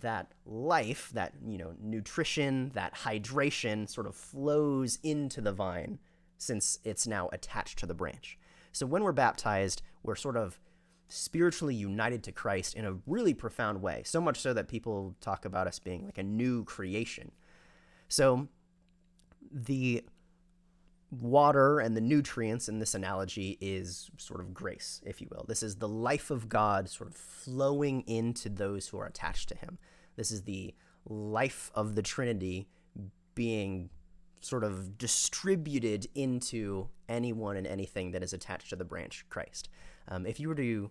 that 0.00 0.32
life, 0.44 1.10
that 1.14 1.34
you 1.46 1.58
know, 1.58 1.74
nutrition, 1.80 2.70
that 2.74 2.94
hydration 2.94 3.88
sort 3.88 4.06
of 4.06 4.14
flows 4.14 4.98
into 5.02 5.40
the 5.40 5.52
vine 5.52 5.98
since 6.38 6.78
it's 6.84 7.06
now 7.06 7.28
attached 7.32 7.78
to 7.78 7.86
the 7.86 7.94
branch. 7.94 8.38
So 8.72 8.86
when 8.86 9.02
we're 9.02 9.12
baptized, 9.12 9.82
we're 10.02 10.16
sort 10.16 10.36
of 10.36 10.58
spiritually 11.12 11.74
united 11.74 12.22
to 12.24 12.32
Christ 12.32 12.74
in 12.74 12.84
a 12.84 12.96
really 13.06 13.34
profound 13.34 13.82
way. 13.82 14.02
So 14.04 14.20
much 14.20 14.40
so 14.40 14.52
that 14.54 14.68
people 14.68 15.16
talk 15.20 15.44
about 15.44 15.66
us 15.66 15.78
being 15.78 16.04
like 16.04 16.18
a 16.18 16.22
new 16.22 16.64
creation. 16.64 17.32
So 18.08 18.48
the 19.52 20.04
water 21.10 21.80
and 21.80 21.96
the 21.96 22.00
nutrients 22.00 22.68
in 22.68 22.78
this 22.78 22.94
analogy 22.94 23.58
is 23.60 24.10
sort 24.16 24.40
of 24.40 24.54
grace, 24.54 25.00
if 25.04 25.20
you 25.20 25.28
will. 25.30 25.44
This 25.48 25.62
is 25.62 25.76
the 25.76 25.88
life 25.88 26.30
of 26.30 26.48
God 26.48 26.88
sort 26.88 27.10
of 27.10 27.16
flowing 27.16 28.02
into 28.02 28.48
those 28.48 28.88
who 28.88 28.98
are 28.98 29.06
attached 29.06 29.48
to 29.48 29.56
him. 29.56 29.78
This 30.16 30.30
is 30.30 30.42
the 30.42 30.74
life 31.04 31.70
of 31.74 31.96
the 31.96 32.02
Trinity 32.02 32.68
being 33.34 33.90
sort 34.40 34.64
of 34.64 34.96
distributed 34.96 36.06
into 36.14 36.88
anyone 37.08 37.56
and 37.56 37.66
anything 37.66 38.12
that 38.12 38.22
is 38.22 38.32
attached 38.32 38.70
to 38.70 38.76
the 38.76 38.84
branch 38.84 39.26
Christ. 39.28 39.68
Um, 40.08 40.26
if 40.26 40.40
you 40.40 40.48
were 40.48 40.54
to 40.54 40.90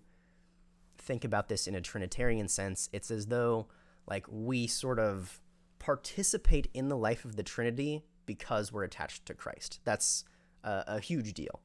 think 1.00 1.24
about 1.24 1.50
this 1.50 1.68
in 1.68 1.76
a 1.76 1.82
Trinitarian 1.82 2.48
sense, 2.48 2.90
it's 2.94 3.12
as 3.12 3.28
though 3.28 3.68
like 4.08 4.26
we 4.30 4.68
sort 4.68 5.00
of 5.00 5.40
participate 5.80 6.68
in 6.74 6.90
the 6.90 6.98
life 6.98 7.26
of 7.26 7.36
the 7.36 7.44
Trinity 7.44 8.04
because 8.26 8.72
we're 8.72 8.84
attached 8.84 9.26
to 9.26 9.34
Christ. 9.34 9.80
That's 9.84 10.26
a, 10.64 10.84
a 10.88 11.00
huge 11.00 11.34
deal 11.34 11.62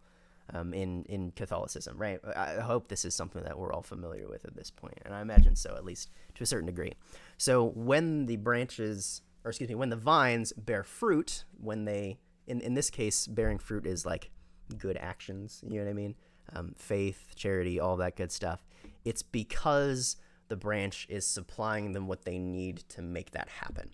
um, 0.53 0.75
in 0.75 1.05
in 1.05 1.31
Catholicism, 1.33 1.97
right? 1.99 2.21
I 2.37 2.61
hope 2.61 2.89
this 2.89 3.05
is 3.05 3.15
something 3.15 3.43
that 3.45 3.59
we're 3.59 3.73
all 3.73 3.83
familiar 3.83 4.29
with 4.29 4.45
at 4.45 4.57
this 4.57 4.71
point, 4.71 4.99
and 5.05 5.15
I 5.15 5.21
imagine 5.21 5.57
so, 5.57 5.75
at 5.77 5.85
least 5.85 6.11
to 6.35 6.43
a 6.43 6.47
certain 6.47 6.67
degree. 6.67 6.93
So 7.39 7.65
when 7.65 8.27
the 8.27 8.37
branches, 8.37 9.23
or 9.45 9.51
excuse 9.51 9.69
me, 9.69 9.75
when 9.75 9.91
the 9.91 9.97
vines 9.97 10.53
bear 10.53 10.85
fruit, 10.85 11.45
when 11.59 11.85
they, 11.85 12.19
in 12.47 12.61
in 12.61 12.75
this 12.75 12.91
case, 12.91 13.27
bearing 13.27 13.59
fruit 13.59 13.87
is 13.87 14.05
like 14.05 14.31
good 14.79 14.97
actions. 14.97 15.63
You 15.67 15.79
know 15.79 15.85
what 15.85 15.91
I 15.91 15.95
mean? 15.95 16.15
Um, 16.55 16.75
faith, 16.77 17.33
charity, 17.35 17.81
all 17.81 17.97
that 17.97 18.17
good 18.17 18.31
stuff. 18.31 18.65
It's 19.05 19.23
because 19.23 20.17
the 20.49 20.57
branch 20.57 21.07
is 21.09 21.27
supplying 21.27 21.93
them 21.93 22.07
what 22.07 22.25
they 22.25 22.39
need 22.39 22.79
to 22.91 23.03
make 23.03 23.31
that 23.33 23.49
happen. 23.49 23.91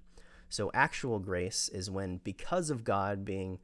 So, 0.48 0.70
actual 0.74 1.20
grace 1.20 1.68
is 1.68 1.90
when, 1.90 2.18
because 2.24 2.70
of 2.70 2.84
God 2.84 3.24
being 3.24 3.60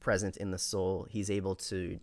present 0.00 0.36
in 0.38 0.50
the 0.50 0.58
soul, 0.58 1.06
He's 1.10 1.30
able 1.30 1.54
to 1.56 2.00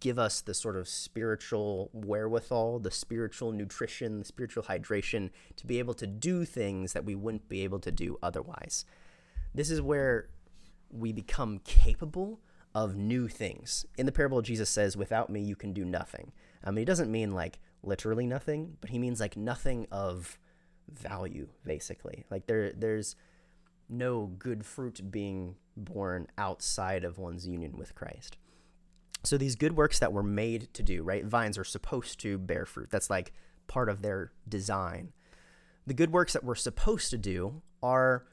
give 0.00 0.18
us 0.18 0.40
the 0.40 0.54
sort 0.54 0.76
of 0.76 0.86
spiritual 0.86 1.90
wherewithal, 1.92 2.78
the 2.78 2.90
spiritual 2.90 3.50
nutrition, 3.50 4.20
the 4.20 4.24
spiritual 4.24 4.62
hydration 4.62 5.30
to 5.56 5.66
be 5.66 5.80
able 5.80 5.94
to 5.94 6.06
do 6.06 6.44
things 6.44 6.92
that 6.92 7.04
we 7.04 7.16
wouldn't 7.16 7.48
be 7.48 7.64
able 7.64 7.80
to 7.80 7.90
do 7.90 8.16
otherwise. 8.22 8.84
This 9.52 9.70
is 9.70 9.82
where 9.82 10.28
we 10.90 11.12
become 11.12 11.58
capable 11.64 12.40
of 12.74 12.96
new 12.96 13.26
things. 13.26 13.84
In 13.96 14.06
the 14.06 14.12
parable, 14.12 14.42
Jesus 14.42 14.70
says, 14.70 14.96
Without 14.96 15.30
me, 15.30 15.40
you 15.40 15.56
can 15.56 15.72
do 15.72 15.84
nothing. 15.84 16.32
I 16.62 16.70
mean, 16.70 16.82
he 16.82 16.84
doesn't 16.84 17.10
mean 17.10 17.32
like 17.32 17.58
literally 17.82 18.26
nothing, 18.26 18.76
but 18.80 18.90
he 18.90 18.98
means 18.98 19.20
like 19.20 19.36
nothing 19.36 19.86
of 19.90 20.38
value, 20.90 21.48
basically. 21.64 22.24
Like 22.30 22.46
there, 22.46 22.72
there's 22.72 23.16
no 23.88 24.26
good 24.38 24.64
fruit 24.64 25.10
being 25.10 25.56
born 25.76 26.26
outside 26.36 27.04
of 27.04 27.18
one's 27.18 27.46
union 27.46 27.76
with 27.76 27.94
Christ. 27.94 28.36
So 29.24 29.36
these 29.36 29.56
good 29.56 29.76
works 29.76 29.98
that 29.98 30.12
we're 30.12 30.22
made 30.22 30.72
to 30.74 30.82
do, 30.82 31.02
right? 31.02 31.24
Vines 31.24 31.58
are 31.58 31.64
supposed 31.64 32.20
to 32.20 32.38
bear 32.38 32.64
fruit. 32.64 32.90
That's 32.90 33.10
like 33.10 33.32
part 33.66 33.88
of 33.88 34.02
their 34.02 34.32
design. 34.48 35.12
The 35.86 35.94
good 35.94 36.12
works 36.12 36.32
that 36.34 36.44
we're 36.44 36.54
supposed 36.54 37.10
to 37.10 37.18
do 37.18 37.62
are 37.82 38.26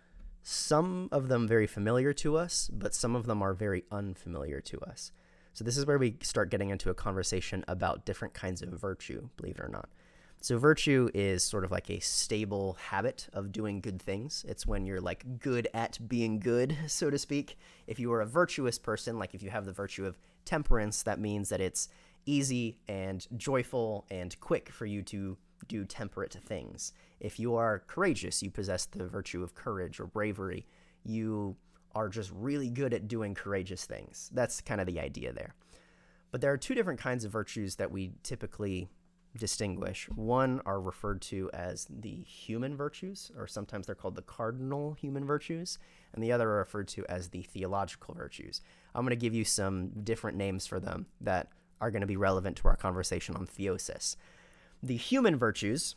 some 0.43 1.09
of 1.11 1.27
them 1.27 1.47
very 1.47 1.67
familiar 1.67 2.13
to 2.13 2.37
us, 2.37 2.69
but 2.71 2.93
some 2.93 3.15
of 3.15 3.25
them 3.25 3.41
are 3.41 3.53
very 3.53 3.83
unfamiliar 3.91 4.61
to 4.61 4.79
us. 4.81 5.11
So 5.55 5.63
this 5.63 5.77
is 5.77 5.85
where 5.85 5.97
we 5.97 6.17
start 6.21 6.51
getting 6.51 6.69
into 6.69 6.89
a 6.89 6.93
conversation 6.93 7.63
about 7.69 8.05
different 8.05 8.33
kinds 8.33 8.61
of 8.61 8.69
virtue, 8.69 9.29
believe 9.37 9.57
it 9.57 9.63
or 9.63 9.69
not. 9.69 9.87
So 10.41 10.57
virtue 10.57 11.09
is 11.13 11.43
sort 11.45 11.63
of 11.63 11.71
like 11.71 11.89
a 11.89 12.01
stable 12.01 12.77
habit 12.89 13.29
of 13.31 13.53
doing 13.53 13.79
good 13.79 14.01
things. 14.01 14.43
It's 14.49 14.67
when 14.67 14.85
you're 14.85 14.99
like 14.99 15.39
good 15.39 15.69
at 15.73 15.97
being 16.09 16.39
good, 16.39 16.77
so 16.87 17.09
to 17.09 17.17
speak. 17.17 17.57
If 17.87 18.01
you 18.01 18.11
are 18.11 18.19
a 18.19 18.25
virtuous 18.25 18.77
person, 18.77 19.17
like 19.17 19.33
if 19.33 19.41
you 19.41 19.49
have 19.49 19.65
the 19.65 19.71
virtue 19.71 20.05
of 20.05 20.19
temperance, 20.43 21.03
that 21.03 21.21
means 21.21 21.47
that 21.47 21.61
it's 21.61 21.87
easy 22.25 22.77
and 22.89 23.25
joyful 23.37 24.05
and 24.11 24.37
quick 24.41 24.69
for 24.69 24.85
you 24.85 25.03
to 25.03 25.37
do 25.69 25.85
temperate 25.85 26.35
things. 26.45 26.91
If 27.21 27.39
you 27.39 27.55
are 27.55 27.83
courageous, 27.87 28.43
you 28.43 28.51
possess 28.51 28.85
the 28.85 29.07
virtue 29.07 29.41
of 29.41 29.55
courage 29.55 30.01
or 30.01 30.05
bravery. 30.05 30.65
You 31.05 31.55
are 31.95 32.09
just 32.09 32.31
really 32.35 32.69
good 32.69 32.93
at 32.93 33.07
doing 33.07 33.33
courageous 33.33 33.85
things. 33.85 34.29
That's 34.33 34.61
kind 34.61 34.81
of 34.81 34.87
the 34.87 34.99
idea 34.99 35.33
there. 35.33 35.55
But 36.31 36.41
there 36.41 36.51
are 36.51 36.57
two 36.57 36.75
different 36.75 36.99
kinds 36.99 37.23
of 37.23 37.31
virtues 37.31 37.77
that 37.77 37.91
we 37.91 38.11
typically 38.21 38.89
distinguish. 39.37 40.07
One 40.15 40.61
are 40.65 40.79
referred 40.79 41.21
to 41.23 41.49
as 41.53 41.87
the 41.89 42.23
human 42.23 42.75
virtues, 42.75 43.31
or 43.37 43.47
sometimes 43.47 43.85
they're 43.85 43.95
called 43.95 44.15
the 44.15 44.21
cardinal 44.21 44.93
human 44.93 45.25
virtues, 45.25 45.77
and 46.13 46.23
the 46.23 46.31
other 46.31 46.49
are 46.49 46.57
referred 46.57 46.87
to 46.89 47.05
as 47.07 47.29
the 47.29 47.41
theological 47.41 48.13
virtues. 48.13 48.61
I'm 48.93 49.03
going 49.03 49.11
to 49.11 49.15
give 49.15 49.33
you 49.33 49.45
some 49.45 49.89
different 50.03 50.37
names 50.37 50.67
for 50.67 50.79
them 50.79 51.07
that 51.21 51.49
are 51.81 51.91
going 51.91 52.01
to 52.01 52.07
be 52.07 52.17
relevant 52.17 52.57
to 52.57 52.67
our 52.67 52.77
conversation 52.77 53.35
on 53.35 53.45
theosis. 53.45 54.15
The 54.81 54.97
human 54.97 55.35
virtues 55.35 55.95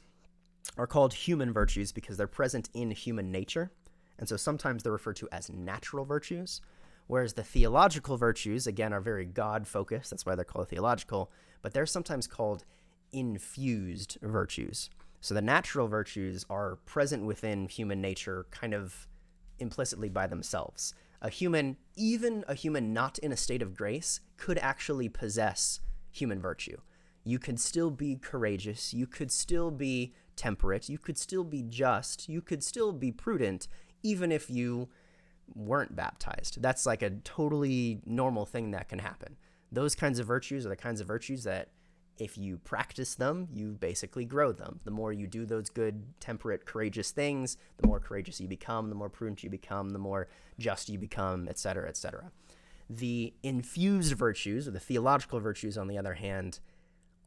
are 0.77 0.87
called 0.87 1.15
human 1.15 1.53
virtues 1.53 1.93
because 1.93 2.17
they're 2.17 2.27
present 2.27 2.69
in 2.75 2.91
human 2.91 3.31
nature, 3.31 3.71
and 4.19 4.29
so 4.29 4.37
sometimes 4.37 4.83
they're 4.83 4.93
referred 4.93 5.17
to 5.17 5.29
as 5.33 5.51
natural 5.51 6.05
virtues. 6.05 6.61
Whereas 7.07 7.33
the 7.33 7.43
theological 7.43 8.19
virtues, 8.19 8.67
again, 8.67 8.93
are 8.93 9.01
very 9.01 9.25
God 9.25 9.67
focused. 9.67 10.11
That's 10.11 10.27
why 10.27 10.35
they're 10.35 10.45
called 10.45 10.69
theological, 10.69 11.31
but 11.63 11.73
they're 11.73 11.87
sometimes 11.87 12.27
called 12.27 12.65
infused 13.13 14.19
virtues. 14.21 14.91
So 15.21 15.35
the 15.35 15.43
natural 15.43 15.89
virtues 15.89 16.45
are 16.51 16.77
present 16.85 17.25
within 17.25 17.67
human 17.67 18.01
nature 18.01 18.47
kind 18.51 18.75
of 18.75 19.09
implicitly 19.59 20.09
by 20.09 20.27
themselves. 20.27 20.95
A 21.21 21.31
human, 21.31 21.77
even 21.97 22.45
a 22.47 22.55
human 22.55 22.93
not 22.93 23.19
in 23.19 23.33
a 23.33 23.37
state 23.37 23.63
of 23.63 23.75
grace, 23.75 24.21
could 24.37 24.59
actually 24.59 25.09
possess 25.09 25.81
human 26.13 26.41
virtue. 26.41 26.77
You 27.25 27.39
could 27.39 27.59
still 27.59 27.91
be 27.91 28.17
courageous, 28.17 28.95
you 28.95 29.07
could 29.07 29.33
still 29.33 29.71
be 29.71 30.15
temperate, 30.37 30.89
you 30.89 30.99
could 30.99 31.19
still 31.19 31.45
be 31.45 31.63
just, 31.63 32.29
you 32.29 32.41
could 32.41 32.63
still 32.63 32.93
be 32.93 33.11
prudent, 33.11 33.67
even 34.03 34.33
if 34.33 34.51
you 34.51 34.89
weren't 35.55 35.97
baptized. 35.97 36.61
That's 36.61 36.87
like 36.87 37.03
a 37.03 37.11
totally 37.11 38.01
normal 38.05 38.47
thing 38.47 38.71
that 38.73 38.89
can 38.89 38.99
happen. 38.99 39.37
Those 39.71 39.95
kinds 39.95 40.19
of 40.19 40.27
virtues 40.27 40.67
are 40.67 40.71
the 40.71 40.77
kinds 40.77 41.01
of 41.01 41.07
virtues 41.07 41.45
that 41.45 41.69
if 42.19 42.37
you 42.37 42.59
practice 42.59 43.15
them, 43.15 43.49
you 43.53 43.77
basically 43.79 44.25
grow 44.25 44.53
them. 44.53 44.81
The 44.85 44.91
more 44.91 45.13
you 45.13 45.27
do 45.27 45.47
those 45.47 45.71
good, 45.71 46.03
temperate, 46.21 46.67
courageous 46.67 47.13
things, 47.13 47.57
the 47.79 47.87
more 47.87 48.01
courageous 48.01 48.41
you 48.41 48.49
become, 48.49 48.89
the 48.89 48.95
more 48.95 49.09
prudent 49.09 49.45
you 49.45 49.51
become, 49.51 49.91
the 49.91 49.99
more 49.99 50.29
just 50.59 50.89
you 50.89 50.99
become, 50.99 51.49
etc., 51.49 51.89
etc. 51.89 52.33
The 52.91 53.35
infused 53.43 54.15
virtues, 54.15 54.67
or 54.67 54.73
the 54.73 54.81
theological 54.81 55.39
virtues, 55.41 55.79
on 55.79 55.89
the 55.89 55.99
other 55.99 56.15
hand, 56.15 56.59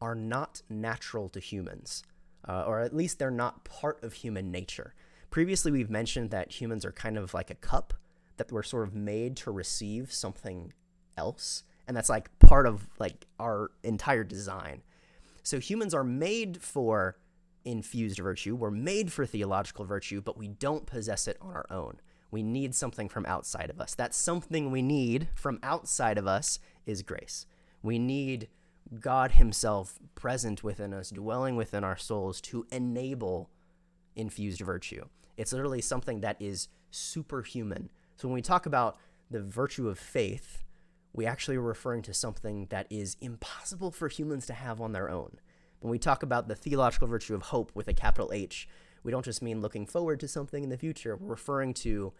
are 0.00 0.14
not 0.14 0.62
natural 0.68 1.28
to 1.30 1.40
humans, 1.40 2.02
uh, 2.46 2.64
or 2.66 2.80
at 2.80 2.94
least 2.94 3.18
they're 3.18 3.30
not 3.30 3.64
part 3.64 4.02
of 4.02 4.12
human 4.12 4.50
nature. 4.50 4.94
Previously, 5.32 5.72
we've 5.72 5.90
mentioned 5.90 6.30
that 6.30 6.60
humans 6.60 6.84
are 6.84 6.92
kind 6.92 7.18
of 7.18 7.34
like 7.34 7.50
a 7.50 7.56
cup, 7.56 7.94
that 8.36 8.52
we're 8.52 8.62
sort 8.62 8.86
of 8.86 8.94
made 8.94 9.36
to 9.38 9.50
receive 9.50 10.12
something 10.12 10.72
else 11.16 11.64
and 11.86 11.96
that's 11.96 12.08
like 12.08 12.30
part 12.38 12.66
of 12.66 12.88
like 12.98 13.26
our 13.38 13.70
entire 13.82 14.24
design. 14.24 14.82
So 15.42 15.58
humans 15.58 15.94
are 15.94 16.04
made 16.04 16.62
for 16.62 17.16
infused 17.64 18.18
virtue. 18.18 18.54
We're 18.54 18.70
made 18.70 19.12
for 19.12 19.26
theological 19.26 19.84
virtue, 19.84 20.20
but 20.20 20.38
we 20.38 20.48
don't 20.48 20.86
possess 20.86 21.26
it 21.26 21.36
on 21.40 21.54
our 21.54 21.66
own. 21.70 22.00
We 22.30 22.42
need 22.42 22.74
something 22.74 23.08
from 23.08 23.26
outside 23.26 23.70
of 23.70 23.80
us. 23.80 23.94
That 23.94 24.14
something 24.14 24.70
we 24.70 24.82
need 24.82 25.28
from 25.34 25.58
outside 25.62 26.18
of 26.18 26.26
us 26.26 26.58
is 26.86 27.02
grace. 27.02 27.46
We 27.82 27.98
need 27.98 28.48
God 29.00 29.32
Himself 29.32 29.98
present 30.14 30.64
within 30.64 30.94
us, 30.94 31.10
dwelling 31.10 31.56
within 31.56 31.84
our 31.84 31.96
souls 31.96 32.40
to 32.42 32.66
enable 32.70 33.50
infused 34.16 34.60
virtue. 34.60 35.04
It's 35.42 35.52
literally 35.52 35.80
something 35.80 36.20
that 36.20 36.36
is 36.40 36.68
superhuman. 36.92 37.90
So 38.16 38.28
when 38.28 38.34
we 38.36 38.42
talk 38.42 38.64
about 38.64 38.96
the 39.28 39.40
virtue 39.42 39.88
of 39.88 39.98
faith, 39.98 40.62
we 41.12 41.26
actually 41.26 41.56
are 41.56 41.62
referring 41.62 42.02
to 42.02 42.14
something 42.14 42.66
that 42.70 42.86
is 42.88 43.16
impossible 43.20 43.90
for 43.90 44.08
humans 44.08 44.46
to 44.46 44.52
have 44.52 44.80
on 44.80 44.92
their 44.92 45.10
own. 45.10 45.40
When 45.80 45.90
we 45.90 45.98
talk 45.98 46.22
about 46.22 46.46
the 46.46 46.54
theological 46.54 47.08
virtue 47.08 47.34
of 47.34 47.42
hope 47.42 47.72
with 47.74 47.88
a 47.88 47.92
capital 47.92 48.30
H, 48.32 48.68
we 49.02 49.10
don't 49.10 49.24
just 49.24 49.42
mean 49.42 49.60
looking 49.60 49.84
forward 49.84 50.20
to 50.20 50.28
something 50.28 50.62
in 50.62 50.70
the 50.70 50.78
future. 50.78 51.16
We're 51.16 51.30
referring 51.30 51.74
to 51.74 52.12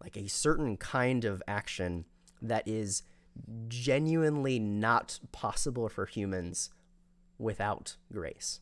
like 0.00 0.16
a 0.16 0.28
certain 0.28 0.76
kind 0.76 1.24
of 1.24 1.42
action 1.48 2.04
that 2.40 2.68
is 2.68 3.02
genuinely 3.66 4.60
not 4.60 5.18
possible 5.32 5.88
for 5.88 6.06
humans 6.06 6.70
without 7.36 7.96
grace. 8.12 8.60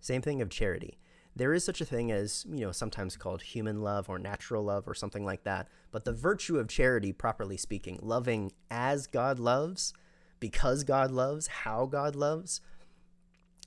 Same 0.00 0.22
thing 0.22 0.42
of 0.42 0.50
charity 0.50 0.98
there 1.34 1.54
is 1.54 1.64
such 1.64 1.80
a 1.80 1.86
thing 1.86 2.12
as, 2.12 2.44
you 2.48 2.60
know, 2.60 2.72
sometimes 2.72 3.16
called 3.16 3.42
human 3.42 3.80
love 3.80 4.08
or 4.08 4.18
natural 4.18 4.62
love 4.62 4.86
or 4.86 4.94
something 4.94 5.24
like 5.24 5.44
that. 5.44 5.68
But 5.90 6.04
the 6.04 6.12
virtue 6.12 6.58
of 6.58 6.68
charity, 6.68 7.12
properly 7.12 7.56
speaking, 7.56 7.98
loving 8.02 8.52
as 8.70 9.06
God 9.06 9.38
loves, 9.38 9.94
because 10.40 10.84
God 10.84 11.10
loves, 11.10 11.46
how 11.46 11.86
God 11.86 12.16
loves, 12.16 12.60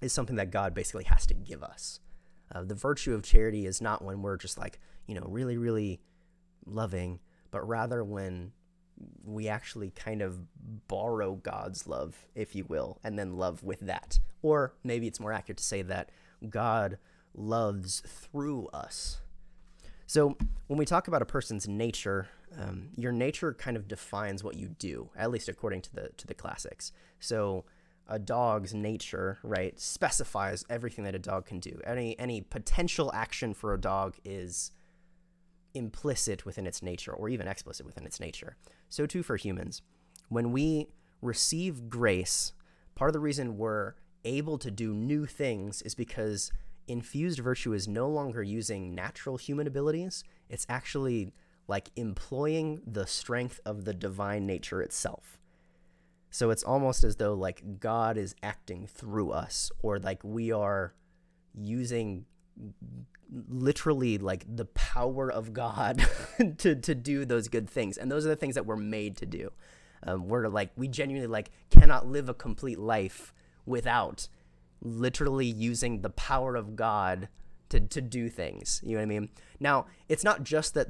is 0.01 0.13
something 0.13 0.35
that 0.35 0.51
God 0.51 0.73
basically 0.73 1.05
has 1.05 1.25
to 1.27 1.33
give 1.33 1.63
us. 1.63 1.99
Uh, 2.53 2.63
the 2.63 2.75
virtue 2.75 3.13
of 3.13 3.23
charity 3.23 3.65
is 3.65 3.81
not 3.81 4.03
when 4.03 4.21
we're 4.21 4.37
just 4.37 4.57
like, 4.57 4.79
you 5.07 5.15
know, 5.15 5.25
really, 5.27 5.57
really 5.57 6.01
loving, 6.65 7.19
but 7.49 7.67
rather 7.67 8.03
when 8.03 8.51
we 9.23 9.47
actually 9.47 9.89
kind 9.89 10.21
of 10.21 10.39
borrow 10.87 11.35
God's 11.35 11.87
love, 11.87 12.27
if 12.35 12.55
you 12.55 12.65
will, 12.65 12.99
and 13.03 13.17
then 13.17 13.37
love 13.37 13.63
with 13.63 13.79
that. 13.81 14.19
Or 14.41 14.73
maybe 14.83 15.07
it's 15.07 15.19
more 15.19 15.33
accurate 15.33 15.57
to 15.57 15.63
say 15.63 15.81
that 15.81 16.11
God 16.49 16.97
loves 17.35 18.01
through 18.05 18.67
us. 18.67 19.21
So 20.07 20.37
when 20.67 20.77
we 20.77 20.85
talk 20.85 21.07
about 21.07 21.21
a 21.21 21.25
person's 21.25 21.67
nature, 21.67 22.27
um, 22.57 22.89
your 22.95 23.11
nature 23.11 23.53
kind 23.53 23.75
of 23.75 23.87
defines 23.87 24.43
what 24.43 24.55
you 24.55 24.69
do, 24.69 25.09
at 25.15 25.31
least 25.31 25.49
according 25.49 25.81
to 25.83 25.95
the 25.95 26.09
to 26.17 26.27
the 26.27 26.33
classics. 26.33 26.91
So 27.19 27.65
a 28.07 28.19
dog's 28.19 28.73
nature, 28.73 29.39
right, 29.43 29.79
specifies 29.79 30.63
everything 30.69 31.05
that 31.05 31.15
a 31.15 31.19
dog 31.19 31.45
can 31.45 31.59
do. 31.59 31.79
Any 31.85 32.17
any 32.19 32.41
potential 32.41 33.11
action 33.13 33.53
for 33.53 33.73
a 33.73 33.81
dog 33.81 34.15
is 34.23 34.71
implicit 35.73 36.45
within 36.45 36.65
its 36.65 36.81
nature 36.81 37.11
or 37.11 37.27
even 37.27 37.47
explicit 37.47 37.85
within 37.85 38.05
its 38.05 38.19
nature. 38.19 38.55
So 38.89 39.05
too 39.05 39.23
for 39.23 39.35
humans. 39.37 39.81
When 40.29 40.51
we 40.51 40.87
receive 41.21 41.89
grace, 41.89 42.53
part 42.95 43.09
of 43.09 43.13
the 43.13 43.19
reason 43.19 43.57
we're 43.57 43.95
able 44.23 44.57
to 44.59 44.71
do 44.71 44.93
new 44.93 45.25
things 45.25 45.81
is 45.81 45.93
because 45.95 46.51
infused 46.87 47.39
virtue 47.39 47.73
is 47.73 47.87
no 47.87 48.07
longer 48.07 48.43
using 48.43 48.93
natural 48.93 49.37
human 49.37 49.67
abilities. 49.67 50.23
It's 50.49 50.65
actually 50.69 51.33
like 51.67 51.89
employing 51.95 52.81
the 52.85 53.07
strength 53.07 53.59
of 53.65 53.85
the 53.85 53.93
divine 53.93 54.45
nature 54.45 54.81
itself. 54.81 55.39
So 56.29 56.49
it's 56.49 56.63
almost 56.63 57.03
as 57.03 57.15
though 57.15 57.33
like 57.33 57.79
God 57.79 58.17
is 58.17 58.35
acting 58.43 58.87
through 58.87 59.31
us 59.31 59.71
or 59.81 59.99
like 59.99 60.23
we 60.23 60.51
are 60.51 60.93
using 61.53 62.25
literally 63.49 64.17
like 64.17 64.45
the 64.47 64.65
power 64.65 65.31
of 65.31 65.53
God 65.53 66.05
to 66.57 66.75
to 66.75 66.95
do 66.95 67.25
those 67.25 67.47
good 67.47 67.69
things, 67.69 67.97
and 67.97 68.11
those 68.11 68.25
are 68.25 68.29
the 68.29 68.35
things 68.35 68.55
that 68.55 68.65
we're 68.65 68.75
made 68.75 69.17
to 69.17 69.25
do. 69.25 69.51
Um, 70.03 70.27
we're 70.27 70.47
like 70.47 70.71
we 70.75 70.87
genuinely 70.87 71.27
like 71.27 71.51
cannot 71.69 72.07
live 72.07 72.29
a 72.29 72.33
complete 72.33 72.79
life 72.79 73.33
without 73.65 74.27
literally 74.81 75.45
using 75.45 76.01
the 76.01 76.09
power 76.09 76.55
of 76.55 76.75
God 76.75 77.29
to 77.69 77.79
to 77.79 78.01
do 78.01 78.29
things. 78.29 78.81
You 78.83 78.91
know 78.91 78.97
what 78.97 79.03
I 79.03 79.19
mean? 79.19 79.29
Now 79.59 79.85
it's 80.07 80.23
not 80.23 80.43
just 80.43 80.73
that 80.73 80.87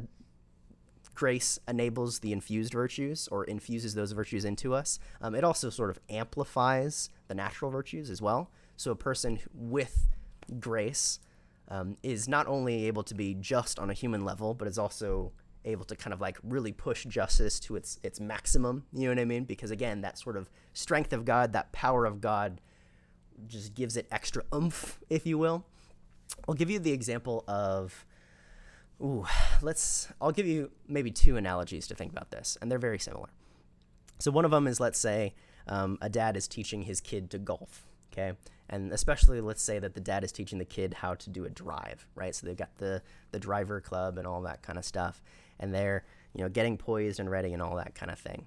grace 1.13 1.58
enables 1.68 2.20
the 2.20 2.34
infused 2.34 2.74
virtues 2.74 3.27
or 3.30 3.46
infuses 3.46 3.96
those 3.96 4.12
virtues 4.12 4.44
into 4.46 4.74
us. 4.74 5.00
Um, 5.22 5.34
it 5.34 5.44
also 5.44 5.70
sort 5.70 5.89
of 5.89 6.00
amplifies 6.10 7.10
the 7.27 7.36
natural 7.36 7.72
virtues 7.72 8.10
as 8.10 8.22
well. 8.22 8.51
So 8.75 8.92
a 8.92 8.96
person 8.96 9.39
with 9.54 10.08
grace 10.60 11.20
um, 11.70 11.96
is 12.04 12.27
not 12.27 12.48
only 12.48 12.86
able 12.86 13.04
to 13.04 13.15
be 13.15 13.34
just 13.34 13.80
on 13.80 13.89
a 13.89 13.94
human 13.94 14.25
level, 14.25 14.54
but 14.54 14.68
is 14.68 14.77
also 14.77 15.32
able 15.63 15.86
to 15.86 15.96
kind 15.96 16.13
of 16.13 16.22
like 16.22 16.38
really 16.44 16.72
push 16.72 17.06
justice 17.06 17.60
to 17.60 17.75
its 17.75 18.00
its 18.04 18.20
maximum. 18.20 18.84
You 18.94 19.04
know 19.04 19.15
what 19.15 19.20
I 19.20 19.25
mean? 19.25 19.46
Because 19.46 19.72
again, 19.72 20.01
that 20.01 20.20
sort 20.20 20.38
of 20.38 20.50
strength 20.74 21.13
of 21.13 21.25
God, 21.25 21.54
that 21.54 21.72
power 21.72 22.06
of 22.06 22.22
God, 22.22 22.62
just 23.48 23.75
gives 23.75 23.98
it 23.98 24.08
extra 24.12 24.44
oomph, 24.54 25.00
if 25.10 25.25
you 25.25 25.38
will. 25.38 25.65
I'll 26.48 26.56
give 26.56 26.70
you 26.70 26.80
the 26.80 26.92
example 26.92 27.44
of. 27.48 28.06
Ooh, 29.01 29.25
let's. 29.62 30.08
I'll 30.22 30.32
give 30.32 30.48
you 30.48 30.72
maybe 30.88 31.12
two 31.12 31.38
analogies 31.38 31.88
to 31.88 31.96
think 31.96 32.12
about 32.12 32.32
this, 32.32 32.58
and 32.62 32.72
they're 32.72 32.80
very 32.80 33.00
similar. 33.00 33.30
So 34.20 34.32
one 34.32 34.46
of 34.46 34.51
them 34.51 34.68
is, 34.68 34.80
let's 34.80 35.00
say, 35.00 35.34
um, 35.68 35.98
a 36.01 36.10
dad 36.10 36.38
is 36.38 36.48
teaching 36.48 36.84
his 36.84 37.01
kid 37.01 37.30
to 37.32 37.38
golf. 37.38 37.86
Okay, 38.13 38.34
and 38.70 38.92
especially 38.92 39.42
let's 39.42 39.62
say 39.62 39.80
that 39.80 39.94
the 39.94 40.00
dad 40.00 40.24
is 40.24 40.32
teaching 40.32 40.58
the 40.58 40.65
kid 40.65 40.94
how 40.96 41.13
to 41.13 41.30
do 41.30 41.46
a 41.46 41.50
drive 41.50 42.08
right 42.15 42.34
so 42.34 42.48
they've 42.48 42.58
got 42.58 42.75
the 42.77 43.01
the 43.32 43.39
driver 43.39 43.80
club 43.80 44.18
and 44.18 44.25
all 44.25 44.42
that 44.42 44.62
kind 44.62 44.77
of 44.77 44.86
stuff 44.86 45.22
and 45.60 45.74
they're 45.74 46.04
you 46.34 46.42
know 46.42 46.50
getting 46.50 46.77
poised 46.77 47.20
and 47.20 47.30
ready 47.30 47.54
and 47.54 47.62
all 47.62 47.75
that 47.75 47.96
kind 47.96 48.12
of 48.12 48.20
thing 48.20 48.46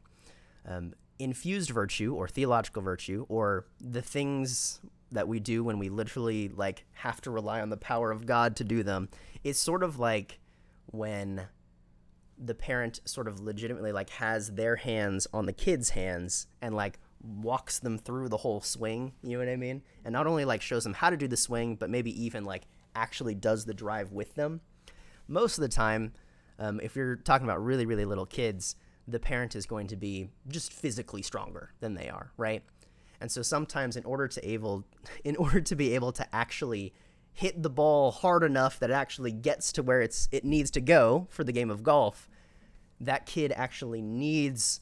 um, 0.67 0.93
infused 1.19 1.71
virtue 1.71 2.15
or 2.15 2.29
theological 2.29 2.83
virtue 2.83 3.27
or 3.29 3.67
the 3.81 4.03
things 4.03 4.81
that 5.11 5.27
we 5.27 5.41
do 5.41 5.65
when 5.65 5.79
we 5.79 5.89
literally 5.89 6.49
like 6.49 6.85
have 6.93 7.21
to 7.21 7.31
rely 7.31 7.61
on 7.61 7.71
the 7.71 7.77
power 7.77 8.11
of 8.11 8.27
god 8.27 8.55
to 8.55 8.65
do 8.65 8.83
them 8.83 9.09
it's 9.43 9.59
sort 9.59 9.83
of 9.83 9.99
like 9.99 10.39
when 10.87 11.49
the 12.39 12.55
parent 12.55 13.01
sort 13.05 13.27
of 13.27 13.41
legitimately 13.41 13.93
like 13.93 14.11
has 14.11 14.53
their 14.53 14.77
hands 14.77 15.27
on 15.33 15.47
the 15.47 15.53
kid's 15.53 15.91
hands 15.91 16.47
and 16.63 16.75
like 16.75 16.99
walks 17.21 17.81
them 17.81 17.99
through 17.99 18.29
the 18.29 18.37
whole 18.37 18.61
swing, 18.61 19.13
you 19.23 19.33
know 19.33 19.39
what 19.39 19.49
I 19.49 19.57
mean? 19.57 19.83
And 20.05 20.13
not 20.13 20.27
only 20.27 20.45
like 20.45 20.63
shows 20.63 20.85
them 20.85 20.95
how 20.95 21.11
to 21.11 21.17
do 21.17 21.29
the 21.29 21.37
swing, 21.37 21.75
but 21.77 21.91
maybe 21.91 22.25
even 22.25 22.45
like 22.45 22.65
actually 22.95 23.35
does 23.35 23.65
the 23.65 23.75
drive 23.75 24.13
with 24.13 24.35
them. 24.35 24.61
Most 25.27 25.59
of 25.59 25.63
the 25.63 25.69
time, 25.69 26.13
um, 26.59 26.81
if 26.81 26.97
you're 26.97 27.17
talking 27.17 27.47
about 27.47 27.63
really, 27.63 27.87
really 27.87 28.05
little 28.05 28.27
kids, 28.27 28.77
the 29.09 29.19
parent 29.19 29.57
is 29.57 29.67
going 29.67 29.87
to 29.89 29.97
be 29.97 30.29
just 30.49 30.73
physically 30.73 31.23
stronger 31.23 31.71
than 31.81 31.95
they 31.95 32.09
are, 32.09 32.33
right? 32.37 32.63
And 33.21 33.33
so 33.33 33.43
sometimes 33.43 33.97
in 33.97 34.05
order 34.05 34.29
to 34.29 34.49
able 34.49 34.85
in 35.25 35.37
order 35.37 35.61
to 35.61 35.77
be 35.77 35.95
able 35.95 36.13
to 36.13 36.35
actually 36.35 36.95
hit 37.33 37.63
the 37.63 37.71
ball 37.71 38.11
hard 38.11 38.43
enough 38.43 38.79
that 38.81 38.91
it 38.91 38.95
actually 38.95 39.33
gets 39.33 39.73
to 39.73 39.83
where 39.83 40.01
it's 40.01 40.29
it 40.33 40.45
needs 40.45 40.71
to 40.73 40.81
go 40.81 41.27
for 41.31 41.45
the 41.45 41.53
game 41.53 41.71
of 41.71 41.83
golf, 41.83 42.29
that 43.01 43.27
kid 43.27 43.53
actually 43.55 44.03
needs 44.03 44.81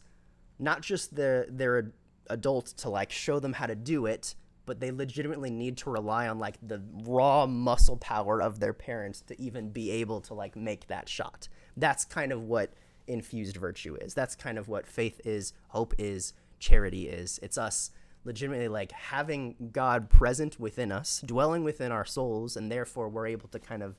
not 0.59 0.83
just 0.83 1.15
their 1.15 1.47
their 1.49 1.93
adults 2.29 2.73
to 2.73 2.89
like 2.89 3.13
show 3.13 3.39
them 3.39 3.53
how 3.53 3.67
to 3.67 3.75
do 3.75 4.07
it, 4.07 4.35
but 4.65 4.81
they 4.81 4.91
legitimately 4.91 5.51
need 5.51 5.77
to 5.77 5.91
rely 5.91 6.27
on 6.27 6.39
like 6.39 6.57
the 6.61 6.83
raw 7.05 7.47
muscle 7.47 7.97
power 7.97 8.43
of 8.43 8.59
their 8.59 8.73
parents 8.73 9.21
to 9.23 9.41
even 9.41 9.71
be 9.71 9.91
able 9.91 10.21
to 10.21 10.35
like 10.35 10.57
make 10.57 10.89
that 10.89 11.09
shot. 11.09 11.49
That's 11.77 12.05
kind 12.05 12.33
of 12.33 12.43
what 12.43 12.73
infused 13.07 13.57
virtue 13.57 13.97
is. 13.97 14.15
That's 14.15 14.35
kind 14.35 14.59
of 14.59 14.69
what 14.69 14.87
faith 14.87 15.21
is, 15.25 15.53
hope 15.69 15.95
is, 15.99 16.33
charity 16.59 17.09
is. 17.09 17.39
It's 17.43 17.59
us 17.59 17.91
legitimately 18.25 18.69
like 18.69 18.93
having 18.93 19.71
God 19.73 20.11
present 20.11 20.59
within 20.59 20.91
us, 20.93 21.23
dwelling 21.25 21.65
within 21.65 21.93
our 21.93 22.05
souls, 22.05 22.57
and 22.57 22.71
therefore 22.71 23.09
we're 23.09 23.29
able 23.29 23.49
to 23.49 23.59
kind 23.59 23.83
of 23.83 23.97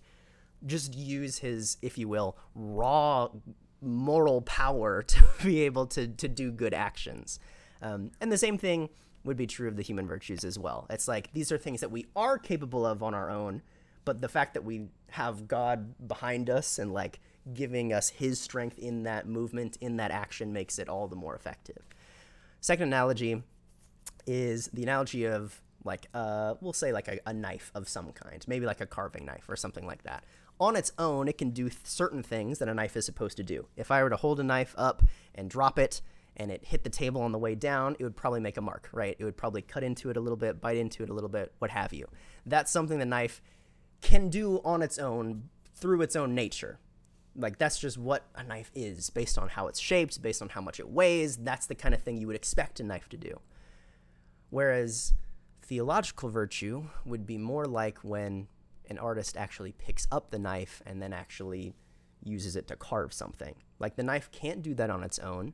just 0.65 0.95
use 0.95 1.39
his, 1.39 1.77
if 1.81 1.97
you 1.97 2.07
will, 2.07 2.37
raw 2.53 3.29
moral 3.81 4.41
power 4.41 5.01
to 5.07 5.23
be 5.43 5.61
able 5.61 5.87
to 5.87 6.07
to 6.07 6.27
do 6.27 6.51
good 6.51 6.73
actions. 6.73 7.39
Um, 7.81 8.11
and 8.19 8.31
the 8.31 8.37
same 8.37 8.57
thing 8.57 8.89
would 9.23 9.37
be 9.37 9.47
true 9.47 9.67
of 9.67 9.75
the 9.75 9.83
human 9.83 10.07
virtues 10.07 10.43
as 10.43 10.57
well. 10.57 10.87
It's 10.89 11.07
like 11.07 11.31
these 11.33 11.51
are 11.51 11.57
things 11.57 11.81
that 11.81 11.91
we 11.91 12.05
are 12.15 12.37
capable 12.37 12.85
of 12.85 13.03
on 13.03 13.13
our 13.13 13.29
own, 13.29 13.61
but 14.05 14.21
the 14.21 14.29
fact 14.29 14.53
that 14.53 14.63
we 14.63 14.87
have 15.11 15.47
God 15.47 16.07
behind 16.07 16.49
us 16.49 16.79
and 16.79 16.93
like 16.93 17.19
giving 17.53 17.93
us 17.93 18.09
his 18.09 18.39
strength 18.39 18.77
in 18.77 19.03
that 19.03 19.27
movement, 19.27 19.77
in 19.81 19.97
that 19.97 20.11
action, 20.11 20.53
makes 20.53 20.79
it 20.79 20.89
all 20.89 21.07
the 21.07 21.15
more 21.15 21.35
effective. 21.35 21.83
Second 22.59 22.87
analogy 22.87 23.43
is 24.25 24.67
the 24.73 24.83
analogy 24.83 25.25
of 25.25 25.61
like 25.83 26.07
uh, 26.13 26.55
we'll 26.59 26.73
say 26.73 26.91
like 26.91 27.07
a, 27.07 27.19
a, 27.25 27.33
knife 27.33 27.71
of 27.73 27.87
some 27.87 28.11
kind, 28.11 28.43
maybe 28.47 28.65
like 28.65 28.81
a 28.81 28.85
carving 28.85 29.25
knife 29.25 29.45
or 29.47 29.55
something 29.55 29.85
like 29.85 30.03
that. 30.03 30.23
On 30.59 30.75
its 30.75 30.91
own, 30.97 31.27
it 31.27 31.37
can 31.37 31.51
do 31.51 31.69
certain 31.83 32.23
things 32.23 32.59
that 32.59 32.67
a 32.67 32.73
knife 32.73 32.97
is 32.97 33.05
supposed 33.05 33.37
to 33.37 33.43
do. 33.43 33.67
If 33.77 33.91
I 33.91 34.03
were 34.03 34.09
to 34.09 34.15
hold 34.15 34.39
a 34.39 34.43
knife 34.43 34.73
up 34.77 35.03
and 35.35 35.49
drop 35.49 35.79
it, 35.79 36.01
and 36.37 36.51
it 36.51 36.65
hit 36.65 36.83
the 36.83 36.89
table 36.89 37.21
on 37.21 37.31
the 37.31 37.37
way 37.37 37.55
down, 37.55 37.95
it 37.99 38.03
would 38.03 38.15
probably 38.15 38.39
make 38.39 38.57
a 38.57 38.61
mark, 38.61 38.89
right? 38.93 39.15
It 39.19 39.25
would 39.25 39.37
probably 39.37 39.61
cut 39.61 39.83
into 39.83 40.09
it 40.09 40.17
a 40.17 40.19
little 40.19 40.37
bit, 40.37 40.61
bite 40.61 40.77
into 40.77 41.03
it 41.03 41.09
a 41.09 41.13
little 41.13 41.29
bit, 41.29 41.51
what 41.59 41.71
have 41.71 41.93
you. 41.93 42.07
That's 42.45 42.71
something 42.71 42.99
the 42.99 43.05
knife 43.05 43.41
can 44.01 44.29
do 44.29 44.61
on 44.63 44.81
its 44.81 44.99
own 44.99 45.49
through 45.75 46.01
its 46.01 46.15
own 46.15 46.35
nature. 46.35 46.79
Like 47.37 47.57
that's 47.57 47.79
just 47.79 47.97
what 47.97 48.25
a 48.35 48.43
knife 48.43 48.71
is 48.73 49.09
based 49.09 49.37
on 49.37 49.49
how 49.49 49.67
it's 49.67 49.79
shaped, 49.79 50.21
based 50.21 50.41
on 50.41 50.49
how 50.49 50.61
much 50.61 50.79
it 50.79 50.89
weighs. 50.89 51.37
That's 51.37 51.67
the 51.67 51.75
kind 51.75 51.93
of 51.93 52.01
thing 52.01 52.17
you 52.17 52.27
would 52.27 52.35
expect 52.35 52.79
a 52.79 52.83
knife 52.83 53.07
to 53.09 53.17
do. 53.17 53.39
Whereas 54.49 55.13
theological 55.61 56.29
virtue 56.29 56.85
would 57.05 57.25
be 57.25 57.37
more 57.37 57.65
like 57.65 57.99
when 57.99 58.47
an 58.89 58.97
artist 58.97 59.37
actually 59.37 59.73
picks 59.73 60.07
up 60.11 60.31
the 60.31 60.39
knife 60.39 60.81
and 60.85 61.01
then 61.01 61.13
actually 61.13 61.73
uses 62.23 62.55
it 62.55 62.67
to 62.69 62.75
carve 62.75 63.13
something. 63.13 63.55
Like 63.77 63.95
the 63.95 64.03
knife 64.03 64.31
can't 64.31 64.63
do 64.63 64.73
that 64.75 64.89
on 64.89 65.03
its 65.03 65.19
own 65.19 65.53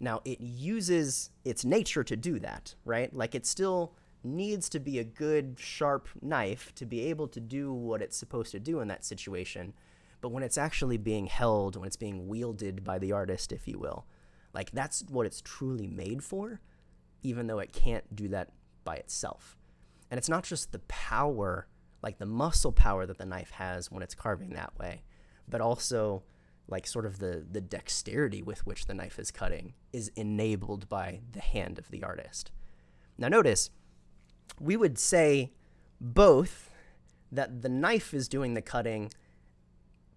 now, 0.00 0.20
it 0.24 0.40
uses 0.40 1.30
its 1.44 1.64
nature 1.64 2.04
to 2.04 2.16
do 2.16 2.38
that, 2.40 2.74
right? 2.84 3.14
Like 3.14 3.34
it 3.34 3.46
still 3.46 3.94
needs 4.22 4.68
to 4.70 4.80
be 4.80 4.98
a 4.98 5.04
good, 5.04 5.56
sharp 5.58 6.08
knife 6.20 6.74
to 6.76 6.86
be 6.86 7.06
able 7.06 7.28
to 7.28 7.40
do 7.40 7.72
what 7.72 8.02
it's 8.02 8.16
supposed 8.16 8.52
to 8.52 8.60
do 8.60 8.80
in 8.80 8.88
that 8.88 9.04
situation. 9.04 9.74
But 10.20 10.30
when 10.30 10.42
it's 10.42 10.58
actually 10.58 10.96
being 10.96 11.26
held, 11.26 11.76
when 11.76 11.86
it's 11.86 11.96
being 11.96 12.28
wielded 12.28 12.82
by 12.84 12.98
the 12.98 13.12
artist, 13.12 13.52
if 13.52 13.68
you 13.68 13.78
will, 13.78 14.06
like 14.52 14.70
that's 14.72 15.04
what 15.08 15.26
it's 15.26 15.40
truly 15.40 15.86
made 15.86 16.24
for, 16.24 16.60
even 17.22 17.46
though 17.46 17.58
it 17.58 17.72
can't 17.72 18.16
do 18.16 18.28
that 18.28 18.50
by 18.84 18.96
itself. 18.96 19.56
And 20.10 20.18
it's 20.18 20.28
not 20.28 20.44
just 20.44 20.72
the 20.72 20.80
power, 20.80 21.68
like 22.02 22.18
the 22.18 22.26
muscle 22.26 22.72
power 22.72 23.06
that 23.06 23.18
the 23.18 23.26
knife 23.26 23.50
has 23.52 23.90
when 23.90 24.02
it's 24.02 24.14
carving 24.14 24.50
that 24.50 24.76
way, 24.78 25.02
but 25.48 25.60
also 25.60 26.22
like 26.68 26.86
sort 26.86 27.06
of 27.06 27.18
the 27.18 27.46
the 27.50 27.60
dexterity 27.60 28.42
with 28.42 28.66
which 28.66 28.86
the 28.86 28.94
knife 28.94 29.18
is 29.18 29.30
cutting 29.30 29.72
is 29.92 30.10
enabled 30.16 30.88
by 30.88 31.20
the 31.32 31.40
hand 31.40 31.78
of 31.78 31.90
the 31.90 32.02
artist. 32.02 32.50
Now 33.16 33.28
notice 33.28 33.70
we 34.60 34.76
would 34.76 34.98
say 34.98 35.52
both 36.00 36.70
that 37.30 37.62
the 37.62 37.68
knife 37.68 38.14
is 38.14 38.28
doing 38.28 38.54
the 38.54 38.62
cutting, 38.62 39.10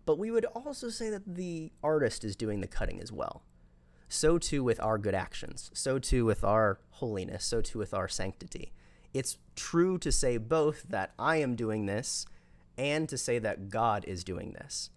but 0.05 0.17
we 0.17 0.31
would 0.31 0.45
also 0.45 0.89
say 0.89 1.09
that 1.09 1.35
the 1.35 1.71
artist 1.83 2.23
is 2.23 2.35
doing 2.35 2.61
the 2.61 2.67
cutting 2.67 2.99
as 3.01 3.11
well. 3.11 3.43
So 4.09 4.37
too 4.37 4.63
with 4.63 4.79
our 4.81 4.97
good 4.97 5.15
actions, 5.15 5.71
so 5.73 5.99
too 5.99 6.25
with 6.25 6.43
our 6.43 6.79
holiness, 6.89 7.45
so 7.45 7.61
too 7.61 7.79
with 7.79 7.93
our 7.93 8.07
sanctity. 8.07 8.73
It's 9.13 9.37
true 9.55 9.97
to 9.99 10.11
say 10.11 10.37
both 10.37 10.83
that 10.89 11.13
I 11.17 11.37
am 11.37 11.55
doing 11.55 11.85
this 11.85 12.25
and 12.77 13.07
to 13.09 13.17
say 13.17 13.39
that 13.39 13.69
God 13.69 14.05
is 14.05 14.23
doing 14.23 14.53
this. 14.53 14.89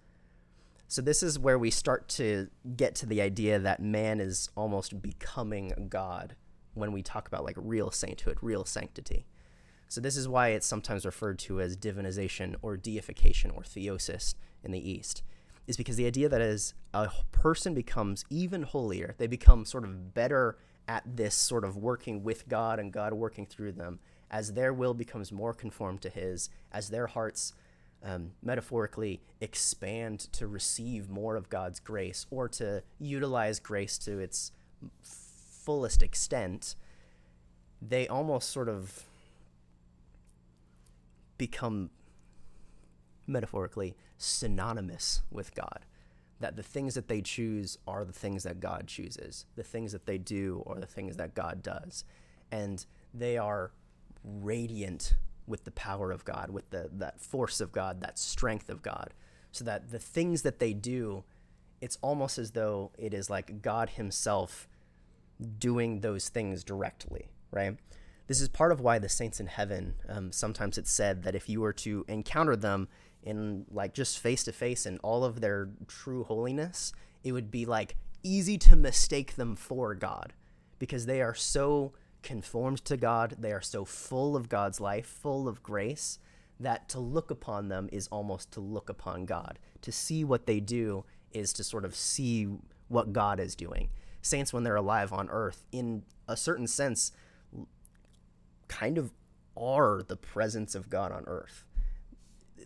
So, 0.86 1.02
this 1.02 1.22
is 1.22 1.38
where 1.38 1.58
we 1.58 1.70
start 1.70 2.08
to 2.10 2.48
get 2.76 2.94
to 2.96 3.06
the 3.06 3.20
idea 3.20 3.58
that 3.58 3.82
man 3.82 4.20
is 4.20 4.48
almost 4.54 5.02
becoming 5.02 5.88
God 5.88 6.36
when 6.74 6.92
we 6.92 7.02
talk 7.02 7.26
about 7.26 7.44
like 7.44 7.56
real 7.58 7.90
sainthood, 7.90 8.38
real 8.42 8.64
sanctity. 8.64 9.26
So, 9.88 10.00
this 10.00 10.16
is 10.16 10.28
why 10.28 10.48
it's 10.48 10.66
sometimes 10.66 11.06
referred 11.06 11.38
to 11.40 11.60
as 11.60 11.76
divinization 11.76 12.54
or 12.62 12.76
deification 12.76 13.50
or 13.50 13.62
theosis 13.62 14.34
in 14.64 14.72
the 14.72 14.90
East, 14.90 15.22
is 15.66 15.76
because 15.76 15.96
the 15.96 16.06
idea 16.06 16.28
that 16.28 16.40
as 16.40 16.74
a 16.92 17.08
person 17.32 17.74
becomes 17.74 18.24
even 18.30 18.62
holier, 18.62 19.14
they 19.18 19.26
become 19.26 19.64
sort 19.64 19.84
of 19.84 20.14
better 20.14 20.58
at 20.86 21.16
this 21.16 21.34
sort 21.34 21.64
of 21.64 21.76
working 21.76 22.22
with 22.22 22.48
God 22.48 22.78
and 22.78 22.92
God 22.92 23.14
working 23.14 23.46
through 23.46 23.72
them, 23.72 24.00
as 24.30 24.52
their 24.52 24.72
will 24.72 24.94
becomes 24.94 25.32
more 25.32 25.54
conformed 25.54 26.02
to 26.02 26.10
His, 26.10 26.50
as 26.72 26.90
their 26.90 27.06
hearts 27.06 27.54
um, 28.02 28.32
metaphorically 28.42 29.20
expand 29.40 30.20
to 30.32 30.46
receive 30.46 31.08
more 31.08 31.36
of 31.36 31.48
God's 31.48 31.80
grace 31.80 32.26
or 32.30 32.48
to 32.50 32.82
utilize 32.98 33.58
grace 33.58 33.96
to 33.98 34.18
its 34.18 34.52
fullest 35.02 36.02
extent, 36.02 36.76
they 37.80 38.06
almost 38.06 38.50
sort 38.50 38.68
of 38.68 39.04
become 41.38 41.90
metaphorically 43.26 43.96
synonymous 44.18 45.22
with 45.30 45.54
God. 45.54 45.86
That 46.40 46.56
the 46.56 46.62
things 46.62 46.94
that 46.94 47.08
they 47.08 47.22
choose 47.22 47.78
are 47.86 48.04
the 48.04 48.12
things 48.12 48.42
that 48.42 48.60
God 48.60 48.86
chooses, 48.86 49.46
the 49.56 49.62
things 49.62 49.92
that 49.92 50.06
they 50.06 50.18
do 50.18 50.62
are 50.66 50.80
the 50.80 50.86
things 50.86 51.16
that 51.16 51.34
God 51.34 51.62
does. 51.62 52.04
And 52.50 52.84
they 53.12 53.38
are 53.38 53.72
radiant 54.22 55.14
with 55.46 55.64
the 55.64 55.70
power 55.70 56.10
of 56.10 56.24
God, 56.24 56.50
with 56.50 56.70
the 56.70 56.88
that 56.92 57.20
force 57.20 57.60
of 57.60 57.72
God, 57.72 58.00
that 58.00 58.18
strength 58.18 58.68
of 58.68 58.82
God, 58.82 59.12
so 59.52 59.64
that 59.64 59.90
the 59.90 59.98
things 59.98 60.42
that 60.42 60.58
they 60.58 60.72
do, 60.72 61.24
it's 61.80 61.98
almost 62.02 62.38
as 62.38 62.52
though 62.52 62.90
it 62.98 63.14
is 63.14 63.30
like 63.30 63.62
God 63.62 63.90
Himself 63.90 64.68
doing 65.58 66.00
those 66.00 66.28
things 66.28 66.64
directly, 66.64 67.28
right? 67.50 67.76
This 68.26 68.40
is 68.40 68.48
part 68.48 68.72
of 68.72 68.80
why 68.80 68.98
the 68.98 69.08
saints 69.08 69.38
in 69.38 69.46
heaven, 69.46 69.94
um, 70.08 70.32
sometimes 70.32 70.78
it's 70.78 70.90
said 70.90 71.24
that 71.24 71.34
if 71.34 71.48
you 71.48 71.60
were 71.60 71.74
to 71.74 72.04
encounter 72.08 72.56
them 72.56 72.88
in 73.24 73.64
like 73.70 73.94
just 73.94 74.18
face 74.18 74.44
to 74.44 74.52
face 74.52 74.86
in 74.86 74.98
all 74.98 75.24
of 75.24 75.40
their 75.40 75.70
true 75.88 76.24
holiness, 76.24 76.92
it 77.24 77.32
would 77.32 77.50
be 77.50 77.64
like 77.64 77.96
easy 78.22 78.56
to 78.58 78.76
mistake 78.76 79.34
them 79.36 79.56
for 79.56 79.94
God 79.94 80.34
because 80.78 81.06
they 81.06 81.20
are 81.20 81.34
so 81.34 81.92
conformed 82.22 82.84
to 82.84 82.96
God. 82.96 83.36
They 83.38 83.52
are 83.52 83.60
so 83.60 83.84
full 83.84 84.36
of 84.36 84.48
God's 84.48 84.80
life, 84.80 85.06
full 85.06 85.48
of 85.48 85.62
grace, 85.62 86.18
that 86.60 86.88
to 86.90 87.00
look 87.00 87.30
upon 87.30 87.68
them 87.68 87.88
is 87.90 88.06
almost 88.08 88.52
to 88.52 88.60
look 88.60 88.88
upon 88.88 89.24
God. 89.24 89.58
To 89.82 89.90
see 89.90 90.24
what 90.24 90.46
they 90.46 90.60
do 90.60 91.04
is 91.32 91.52
to 91.54 91.64
sort 91.64 91.84
of 91.84 91.94
see 91.94 92.48
what 92.88 93.12
God 93.12 93.40
is 93.40 93.56
doing. 93.56 93.90
Saints, 94.22 94.52
when 94.52 94.64
they're 94.64 94.76
alive 94.76 95.12
on 95.12 95.28
earth, 95.30 95.66
in 95.72 96.04
a 96.28 96.36
certain 96.36 96.66
sense, 96.66 97.12
kind 98.68 98.96
of 98.98 99.12
are 99.56 100.02
the 100.06 100.16
presence 100.16 100.74
of 100.74 100.90
God 100.90 101.12
on 101.12 101.24
earth. 101.26 101.63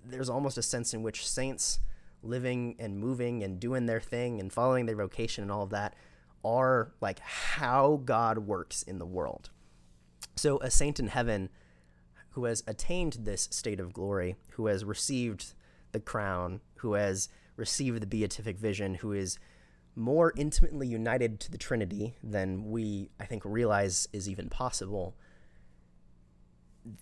There's 0.05 0.31
almost 0.31 0.59
a 0.59 0.63
sense 0.63 0.95
in 0.95 1.03
which 1.03 1.29
saints 1.29 1.81
living 2.23 2.77
and 2.79 2.99
moving 2.99 3.43
and 3.43 3.61
doing 3.61 3.87
their 3.87 4.01
thing 4.01 4.41
and 4.41 4.53
following 4.53 4.87
their 4.87 4.97
vocation 4.97 5.43
and 5.43 5.53
all 5.53 5.63
of 5.63 5.71
that 5.71 5.95
are 6.45 6.93
like 7.01 7.21
how 7.21 8.01
God 8.05 8.39
works 8.39 8.83
in 8.83 8.99
the 8.99 9.07
world. 9.07 9.51
So, 10.37 10.59
a 10.61 10.71
saint 10.71 11.01
in 11.01 11.09
heaven 11.09 11.49
who 12.31 12.45
has 12.45 12.63
attained 12.67 13.19
this 13.21 13.49
state 13.51 13.81
of 13.81 13.93
glory, 13.93 14.37
who 14.53 14.67
has 14.67 14.85
received 14.85 15.55
the 15.93 16.01
crown, 16.01 16.61
who 16.77 16.95
has 16.95 17.29
received 17.57 18.01
the 18.01 18.07
beatific 18.07 18.59
vision, 18.59 18.95
who 18.95 19.13
is 19.13 19.39
more 19.97 20.33
intimately 20.37 20.87
united 20.87 21.41
to 21.41 21.51
the 21.51 21.59
Trinity 21.59 22.15
than 22.23 22.71
we, 22.71 23.11
I 23.19 23.25
think, 23.25 23.43
realize 23.45 24.07
is 24.13 24.29
even 24.29 24.49
possible, 24.49 25.17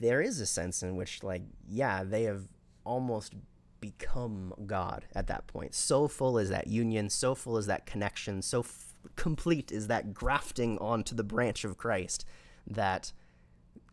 there 0.00 0.22
is 0.22 0.40
a 0.40 0.46
sense 0.46 0.82
in 0.82 0.96
which, 0.96 1.22
like, 1.22 1.42
yeah, 1.68 2.02
they 2.02 2.22
have 2.22 2.48
almost 2.86 3.34
become 3.80 4.54
God 4.64 5.04
at 5.14 5.26
that 5.26 5.46
point. 5.46 5.74
So 5.74 6.08
full 6.08 6.38
is 6.38 6.48
that 6.48 6.66
union, 6.66 7.10
so 7.10 7.34
full 7.34 7.58
is 7.58 7.66
that 7.66 7.84
connection, 7.84 8.40
so 8.40 8.60
f- 8.60 8.94
complete 9.16 9.70
is 9.70 9.88
that 9.88 10.14
grafting 10.14 10.78
onto 10.78 11.14
the 11.14 11.22
branch 11.22 11.64
of 11.64 11.76
Christ 11.76 12.24
that, 12.66 13.12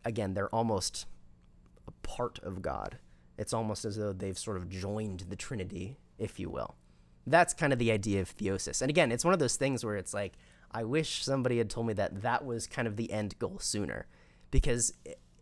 again, 0.04 0.34
they're 0.34 0.54
almost 0.54 1.06
a 1.86 1.92
part 2.02 2.38
of 2.42 2.62
God. 2.62 2.98
It's 3.36 3.52
almost 3.52 3.84
as 3.84 3.96
though 3.96 4.12
they've 4.12 4.38
sort 4.38 4.56
of 4.56 4.68
joined 4.70 5.26
the 5.28 5.36
Trinity, 5.36 5.98
if 6.18 6.40
you 6.40 6.48
will. 6.48 6.76
That's 7.26 7.54
kind 7.54 7.72
of 7.72 7.78
the 7.78 7.92
idea 7.92 8.20
of 8.20 8.34
theosis. 8.36 8.80
And 8.80 8.90
again, 8.90 9.12
it's 9.12 9.24
one 9.24 9.34
of 9.34 9.40
those 9.40 9.56
things 9.56 9.84
where 9.84 9.96
it's 9.96 10.14
like, 10.14 10.34
I 10.70 10.84
wish 10.84 11.24
somebody 11.24 11.58
had 11.58 11.70
told 11.70 11.86
me 11.86 11.92
that 11.94 12.22
that 12.22 12.44
was 12.44 12.66
kind 12.66 12.88
of 12.88 12.96
the 12.96 13.12
end 13.12 13.38
goal 13.38 13.58
sooner, 13.60 14.06
because 14.50 14.92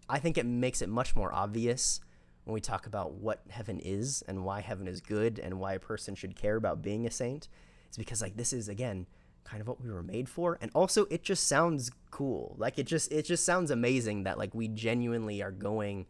I 0.09 0.19
think 0.19 0.37
it 0.37 0.47
makes 0.47 0.83
it 0.83 0.89
much 0.89 1.17
more 1.17 1.33
obvious 1.35 2.01
when 2.45 2.55
we 2.55 2.61
talk 2.61 2.87
about 2.87 3.15
what 3.15 3.43
heaven 3.51 3.79
is 3.79 4.23
and 4.27 4.45
why 4.45 4.61
heaven 4.61 4.89
is 4.89 5.01
good 5.01 5.39
and 5.39 5.61
why 5.61 5.75
a 5.75 5.79
person 5.79 6.15
should 6.15 6.37
care 6.37 6.57
about 6.57 6.83
being 6.83 7.07
a 7.07 7.11
saint. 7.11 7.49
It's 7.89 7.99
because, 7.99 8.23
like, 8.23 8.37
this 8.37 8.53
is, 8.53 8.69
again, 8.69 9.07
kind 9.45 9.61
of 9.61 9.69
what 9.69 9.83
we 9.83 9.91
were 9.91 10.03
made 10.03 10.29
for. 10.29 10.59
And 10.61 10.71
also 10.75 11.07
it 11.11 11.23
just 11.23 11.47
sounds 11.47 11.91
cool. 12.11 12.55
Like 12.59 12.79
it 12.79 12.87
just 12.87 13.13
it 13.13 13.25
just 13.25 13.45
sounds 13.45 13.71
amazing 13.71 14.25
that 14.25 14.39
like 14.39 14.55
we 14.55 14.69
genuinely 14.69 15.43
are 15.43 15.51
going 15.51 16.07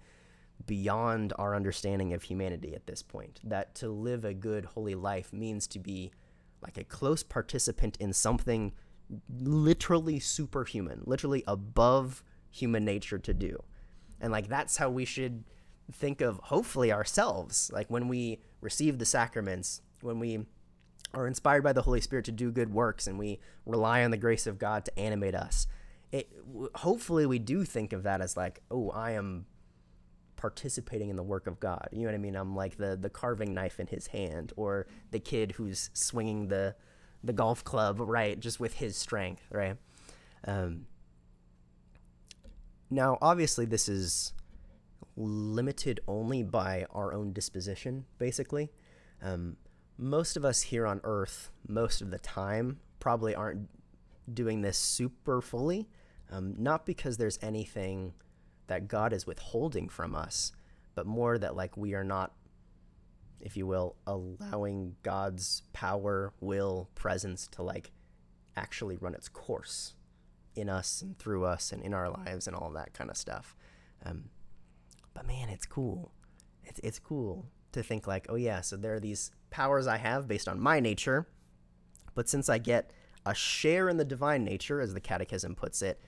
beyond 0.67 1.33
our 1.39 1.55
understanding 1.55 2.13
of 2.13 2.23
humanity 2.23 2.75
at 2.75 2.87
this 2.87 3.03
point. 3.03 3.41
That 3.45 3.75
to 3.77 3.89
live 3.89 4.25
a 4.25 4.35
good 4.35 4.65
holy 4.65 4.95
life 4.95 5.33
means 5.33 5.67
to 5.69 5.79
be 5.79 6.13
like 6.63 6.79
a 6.79 6.85
close 6.85 7.23
participant 7.23 7.97
in 7.99 8.13
something 8.13 8.73
literally 9.41 10.19
superhuman 10.19 11.03
literally 11.05 11.45
above 11.47 12.23
human 12.51 12.85
nature 12.85 13.19
to 13.19 13.35
do. 13.35 13.63
And 14.21 14.31
like 14.31 14.49
that's 14.49 14.77
how 14.77 14.89
we 14.91 15.05
should 15.05 15.45
think 15.91 16.21
of 16.21 16.39
hopefully 16.45 16.93
ourselves 16.93 17.71
like 17.73 17.91
when 17.91 18.09
we 18.09 18.41
receive 18.61 18.99
the 18.99 19.05
sacraments 19.05 19.83
when 20.01 20.19
we 20.19 20.47
are 21.15 21.27
inspired 21.27 21.63
by 21.63 21.73
the 21.73 21.83
Holy 21.83 22.01
Spirit 22.01 22.25
to 22.25 22.33
do 22.33 22.51
good 22.51 22.73
works 22.73 23.07
and 23.07 23.19
we 23.19 23.39
rely 23.67 24.03
on 24.03 24.11
the 24.11 24.17
grace 24.17 24.47
of 24.47 24.59
God 24.59 24.85
to 24.85 24.99
animate 24.99 25.35
us. 25.35 25.67
It, 26.11 26.31
hopefully 26.77 27.27
we 27.27 27.39
do 27.39 27.65
think 27.65 27.93
of 27.93 28.03
that 28.03 28.21
as 28.21 28.37
like, 28.37 28.61
oh, 28.71 28.91
I 28.91 29.13
am 29.13 29.47
participating 30.37 31.09
in 31.09 31.17
the 31.17 31.23
work 31.23 31.47
of 31.47 31.61
God. 31.61 31.89
You 31.93 32.01
know 32.01 32.07
what 32.07 32.15
I 32.15 32.19
mean? 32.19 32.37
I'm 32.37 32.57
like 32.57 32.77
the 32.77 32.97
the 32.97 33.11
carving 33.11 33.55
knife 33.55 33.79
in 33.79 33.87
his 33.87 34.09
hand 34.09 34.53
or 34.57 34.87
the 35.11 35.21
kid 35.21 35.53
who's 35.53 35.91
swinging 35.93 36.49
the 36.49 36.75
the 37.25 37.33
golf 37.33 37.63
club, 37.63 38.01
right, 38.01 38.39
just 38.39 38.59
with 38.59 38.75
his 38.75 38.97
strength, 38.97 39.43
right? 39.51 39.77
Um, 40.45 40.87
now, 42.91 43.19
obviously, 43.23 43.65
this 43.65 43.89
is 43.89 44.33
limited 45.17 46.01
only 46.07 46.43
by 46.43 46.87
our 46.91 47.13
own 47.13 47.33
disposition, 47.33 48.05
basically. 48.19 48.71
Um, 49.23 49.57
most 49.99 50.37
of 50.37 50.45
us 50.45 50.63
here 50.63 50.87
on 50.87 51.01
Earth, 51.05 51.51
most 51.69 52.01
of 52.01 52.11
the 52.11 52.19
time, 52.19 52.81
probably 52.99 53.35
aren't 53.35 53.69
doing 54.33 54.63
this 54.63 54.79
super 54.79 55.41
fully. 55.41 55.89
Um, 56.31 56.55
not 56.59 56.87
because 56.87 57.17
there's 57.19 57.39
anything 57.43 58.15
that 58.69 58.89
God 58.89 59.13
is 59.13 59.27
withholding 59.27 59.89
from 59.89 60.15
us, 60.15 60.53
but 60.95 61.07
more 61.07 61.37
that 61.39 61.57
like 61.57 61.77
we 61.77 61.95
are 61.95 62.05
not, 62.05 62.33
if 63.41 63.57
you 63.57 63.67
will, 63.67 63.97
allowing 64.07 64.97
God's 65.03 65.63
power, 65.73 66.33
will, 66.41 66.89
presence 66.95 67.47
to 67.49 67.63
like 67.63 67.93
actually 68.57 68.97
run 68.97 69.15
its 69.15 69.29
course 69.29 69.95
in 70.55 70.69
us 70.69 71.03
and 71.03 71.19
through 71.19 71.45
us 71.45 71.73
and 71.73 71.83
in 71.83 71.93
our 71.93 72.11
lives 72.11 72.47
and 72.47 72.57
all 72.57 72.71
that 72.71 72.95
kind 72.95 73.11
of 73.11 73.17
stuff. 73.17 73.55
Um, 74.05 74.31
but 75.15 75.27
man, 75.27 75.49
it's 75.49 75.67
cool. 75.67 76.13
It's 76.65 76.81
it's 76.83 76.99
cool 76.99 77.47
to 77.73 77.83
think 77.83 78.07
like, 78.07 78.27
oh 78.29 78.37
yeah, 78.37 78.61
so 78.61 78.77
there 78.77 78.95
are 78.95 79.01
these 79.01 79.31
powers 79.51 79.87
I 79.87 79.97
have 79.97 80.29
based 80.29 80.49
on 80.49 80.61
my 80.61 80.81
nature, 80.81 81.27
but 82.15 82.29
since 82.29 82.49
I 82.49 82.59
get 82.59 82.93
a 83.25 83.35
share 83.35 83.89
in 83.89 83.97
the 83.97 84.05
divine 84.05 84.45
nature, 84.45 84.81
as 84.81 84.95
the 84.95 85.01
Catechism 85.01 85.55
puts 85.55 85.83
it, 85.83 86.01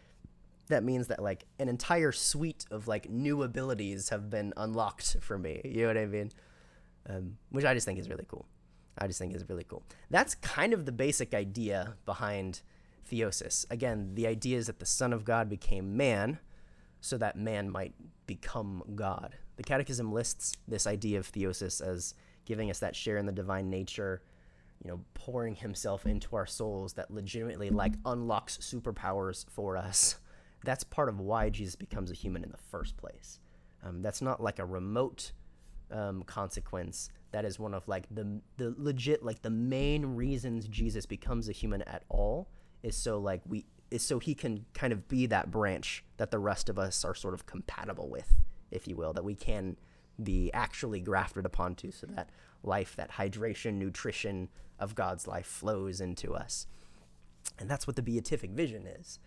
that 0.69 0.83
means 0.83 1.09
that 1.09 1.23
like 1.23 1.45
an 1.59 1.69
entire 1.69 2.13
suite 2.13 2.65
of 2.71 2.89
like 2.89 3.09
new 3.11 3.43
abilities 3.43 4.09
have 4.09 4.31
been 4.31 4.53
unlocked 4.57 5.17
for 5.21 5.39
me. 5.39 5.61
You 5.65 5.83
know 5.83 5.89
what 5.89 5.99
I 5.99 6.07
mean? 6.07 6.33
Um, 7.09 7.37
which 7.51 7.65
I 7.65 7.75
just 7.75 7.87
think 7.87 7.99
is 7.99 8.09
really 8.09 8.27
cool. 8.29 8.47
I 8.97 9.07
just 9.07 9.19
think 9.19 9.35
is 9.35 9.49
really 9.49 9.65
cool. 9.65 9.83
That's 10.11 10.35
kind 10.37 10.73
of 10.73 10.87
the 10.87 10.93
basic 10.93 11.35
idea 11.35 11.97
behind 12.07 12.63
theosis. 13.11 13.67
Again, 13.71 14.15
the 14.15 14.27
idea 14.27 14.57
is 14.57 14.69
that 14.69 14.79
the 14.79 14.87
Son 14.87 15.13
of 15.13 15.25
God 15.25 15.49
became 15.49 15.97
man 15.97 16.39
so 17.05 17.19
that 17.19 17.37
man 17.37 17.69
might 17.69 17.93
become 18.27 18.83
God. 18.95 19.37
The 19.57 19.63
Catechism 19.63 20.11
lists 20.11 20.57
this 20.67 20.87
idea 20.87 21.19
of 21.19 21.31
theosis 21.31 21.87
as 21.87 22.15
giving 22.47 22.71
us 22.71 22.79
that 22.79 22.97
share 22.97 23.19
in 23.19 23.27
the 23.27 23.33
divine 23.33 23.69
nature, 23.69 24.23
you 24.83 24.91
know, 24.91 25.01
pouring 25.13 25.55
himself 25.55 26.07
into 26.07 26.35
our 26.35 26.47
souls 26.47 26.95
that 26.95 27.11
legitimately 27.11 27.69
like 27.69 27.93
unlocks 28.07 28.57
superpowers 28.57 29.45
for 29.51 29.77
us. 29.77 30.17
That's 30.65 30.83
part 30.83 31.11
of 31.11 31.21
why 31.21 31.51
Jesus 31.51 31.77
becomes 31.77 32.11
a 32.11 32.15
human 32.15 32.43
in 32.43 32.51
the 32.51 32.57
first 32.71 32.97
place. 32.97 33.39
Um, 33.85 34.01
that's 34.01 34.23
not 34.23 34.43
like 34.43 34.59
a 34.59 34.65
remote 34.65 35.33
um, 35.91 36.23
consequence. 36.23 37.11
That 37.33 37.45
is 37.45 37.59
one 37.59 37.75
of 37.75 37.87
like 37.87 38.07
the 38.11 38.41
the 38.57 38.75
legit 38.79 39.23
like 39.23 39.43
the 39.43 39.51
main 39.51 40.17
reasons 40.17 40.69
Jesus 40.69 41.05
becomes 41.05 41.51
a 41.51 41.53
human 41.53 41.83
at 41.83 42.05
all 42.09 42.49
is 42.83 42.97
so 42.97 43.19
like 43.19 43.43
we 43.47 43.67
is 43.91 44.03
so 44.03 44.19
he 44.19 44.35
can 44.35 44.65
kind 44.75 44.93
of 44.93 45.09
be 45.09 45.27
that 45.27 45.51
branch 45.51 46.05
that 46.17 46.31
the 46.31 46.39
rest 46.39 46.69
of 46.69 46.79
us 46.79 47.05
are 47.05 47.15
sort 47.15 47.35
of 47.35 47.47
compatible 47.47 48.09
with, 48.09 48.35
if 48.71 48.89
you 48.89 48.97
will, 48.97 49.13
that 49.13 49.25
we 49.25 49.35
can 49.35 49.77
be 50.23 50.51
actually 50.53 51.01
grafted 51.01 51.45
upon 51.45 51.75
to 51.75 51.91
so 51.91 52.07
that 52.07 52.31
life, 52.63 52.97
that 52.97 53.13
hydration, 53.13 53.75
nutrition 53.75 54.49
of 54.79 54.95
God's 54.95 55.27
life 55.27 55.47
flows 55.47 56.01
into 56.01 56.35
us. 56.35 56.67
And 57.59 57.71
that's 57.71 57.87
what 57.87 57.97
the 57.97 58.03
beatific 58.03 58.51
vision 58.51 58.87
is. 58.87 59.19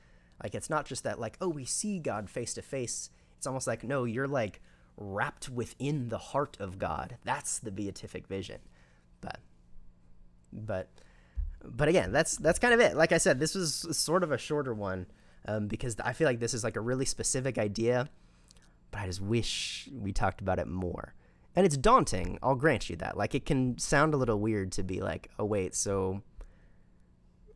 Like, 0.44 0.56
it's 0.56 0.70
not 0.70 0.86
just 0.86 1.04
that, 1.04 1.20
like, 1.20 1.38
oh, 1.42 1.50
we 1.50 1.66
see 1.66 2.00
God 2.00 2.30
face 2.30 2.54
to 2.56 2.62
face. 2.62 3.10
It's 3.38 3.48
almost 3.48 3.68
like, 3.68 3.84
no, 3.84 4.04
you're 4.04 4.28
like 4.28 4.62
wrapped 4.98 5.50
within 5.50 6.10
the 6.10 6.18
heart 6.18 6.58
of 6.60 6.80
God. 6.80 7.18
That's 7.24 7.60
the 7.60 7.72
beatific 7.72 8.28
vision. 8.28 8.60
But, 9.22 9.40
but, 10.52 10.90
but 11.76 11.88
again, 11.88 12.12
that's 12.12 12.38
that's 12.38 12.60
kind 12.60 12.74
of 12.74 12.80
it. 12.80 12.96
Like 12.96 13.12
I 13.12 13.18
said, 13.18 13.40
this 13.40 13.56
was 13.56 13.88
sort 13.98 14.24
of 14.24 14.32
a 14.32 14.38
shorter 14.38 14.74
one 14.74 15.08
um, 15.48 15.68
because 15.68 15.96
I 16.04 16.14
feel 16.14 16.28
like 16.28 16.40
this 16.40 16.54
is 16.54 16.64
like 16.64 16.76
a 16.76 16.82
really 16.82 17.06
specific 17.06 17.58
idea, 17.58 18.10
but 18.92 19.02
I 19.02 19.06
just 19.08 19.22
wish 19.22 19.90
we 19.92 20.12
talked 20.14 20.42
about 20.42 20.60
it 20.60 20.68
more. 20.68 21.14
And 21.56 21.66
it's 21.66 21.78
daunting. 21.78 22.38
I'll 22.44 22.56
grant 22.56 22.90
you 22.90 22.96
that. 22.98 23.18
Like 23.18 23.34
it 23.34 23.46
can 23.46 23.78
sound 23.80 24.14
a 24.14 24.18
little 24.18 24.40
weird 24.40 24.72
to 24.74 24.84
be 24.84 25.02
like, 25.02 25.30
oh 25.40 25.46
wait, 25.46 25.74
so 25.74 26.22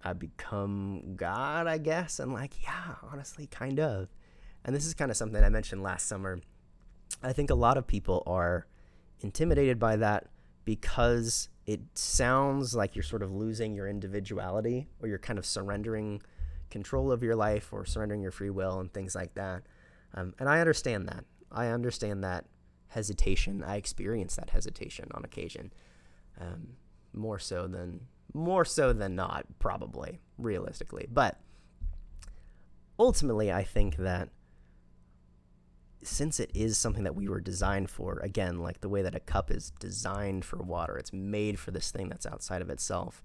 I 0.04 0.13
become 0.13 1.15
God, 1.15 1.67
I 1.67 1.78
guess. 1.78 2.19
And 2.19 2.34
like, 2.34 2.63
yeah, 2.63 2.95
honestly, 3.12 3.47
kind 3.47 3.80
of. 3.80 4.10
And 4.65 4.76
this 4.76 4.86
is 4.86 4.93
kind 4.93 5.12
of 5.12 5.17
something 5.17 5.43
I 5.43 5.50
mentioned 5.50 5.84
last 5.84 6.08
summer. 6.08 6.39
I 7.21 7.34
think 7.34 7.50
a 7.50 7.56
lot 7.56 7.78
of 7.78 7.86
people 7.86 8.24
are 8.26 8.65
intimidated 9.19 9.78
by 9.78 9.97
that 9.97 10.28
because 10.65 11.50
it 11.65 11.82
sounds 11.93 12.76
like 12.76 12.95
you're 12.95 13.04
sort 13.04 13.24
of 13.24 13.32
losing 13.32 13.76
your 13.76 13.88
individuality 13.88 14.88
or 15.02 15.08
you're 15.08 15.17
kind 15.17 15.39
of 15.39 15.45
surrendering 15.45 16.21
control 16.69 17.12
of 17.12 17.24
your 17.24 17.36
life 17.36 17.71
or 17.71 17.86
surrendering 17.86 18.21
your 18.21 18.32
free 18.32 18.50
will 18.50 18.80
and 18.80 18.93
things 18.93 19.15
like 19.15 19.34
that. 19.36 19.63
Um, 20.13 20.34
and 20.39 20.50
I 20.50 20.60
understand 20.60 21.08
that. 21.08 21.26
I 21.52 21.67
understand 21.67 22.24
that 22.24 22.45
hesitation. 22.88 23.63
I 23.63 23.76
experience 23.76 24.36
that 24.36 24.50
hesitation 24.50 25.10
on 25.13 25.24
occasion, 25.24 25.71
um, 26.39 26.69
more 27.13 27.39
so 27.39 27.67
than 27.67 28.02
more 28.34 28.63
so 28.63 28.93
than 28.93 29.15
not, 29.15 29.45
probably 29.60 30.21
realistically. 30.38 31.08
But 31.12 31.38
ultimately, 32.97 33.52
I 33.52 33.63
think 33.63 33.97
that 33.97 34.30
since 36.04 36.40
it 36.40 36.52
is 36.54 36.78
something 36.78 37.04
that 37.04 37.16
we 37.16 37.28
were 37.28 37.40
designed 37.40 37.90
for, 37.90 38.20
again, 38.20 38.60
like 38.60 38.82
the 38.82 38.90
way 38.90 39.02
that 39.02 39.16
a 39.16 39.20
cup 39.20 39.52
is 39.52 39.72
designed 39.80 40.46
for 40.46 40.58
water, 40.58 40.98
it's 40.98 41.14
made 41.14 41.60
for 41.60 41.72
this 41.72 41.92
thing 41.92 42.10
that's 42.10 42.26
outside 42.26 42.62
of 42.62 42.70
itself. 42.70 43.24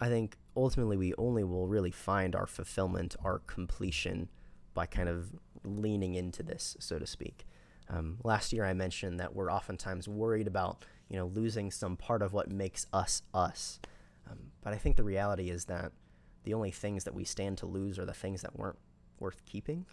I 0.00 0.08
think 0.08 0.36
ultimately 0.56 0.96
we 0.96 1.14
only 1.14 1.42
will 1.42 1.68
really 1.68 1.90
find 1.90 2.34
our 2.34 2.46
fulfillment, 2.46 3.16
our 3.24 3.38
completion 3.40 4.28
by 4.74 4.86
kind 4.86 5.08
of 5.08 5.30
leaning 5.64 6.14
into 6.14 6.42
this, 6.42 6.76
so 6.78 6.98
to 6.98 7.06
speak. 7.06 7.46
Um, 7.88 8.18
last 8.24 8.52
year 8.52 8.64
I 8.64 8.74
mentioned 8.74 9.18
that 9.20 9.34
we're 9.34 9.50
oftentimes 9.50 10.06
worried 10.06 10.46
about, 10.46 10.84
you 11.08 11.16
know, 11.16 11.26
losing 11.26 11.70
some 11.70 11.96
part 11.96 12.20
of 12.20 12.32
what 12.32 12.50
makes 12.50 12.86
us 12.92 13.22
us. 13.32 13.80
Um, 14.30 14.38
but 14.62 14.74
I 14.74 14.76
think 14.76 14.96
the 14.96 15.04
reality 15.04 15.50
is 15.50 15.66
that 15.66 15.92
the 16.44 16.52
only 16.52 16.70
things 16.70 17.04
that 17.04 17.14
we 17.14 17.24
stand 17.24 17.58
to 17.58 17.66
lose 17.66 17.98
are 17.98 18.04
the 18.04 18.12
things 18.12 18.42
that 18.42 18.58
weren't 18.58 18.78
worth 19.18 19.44
keeping 19.46 19.86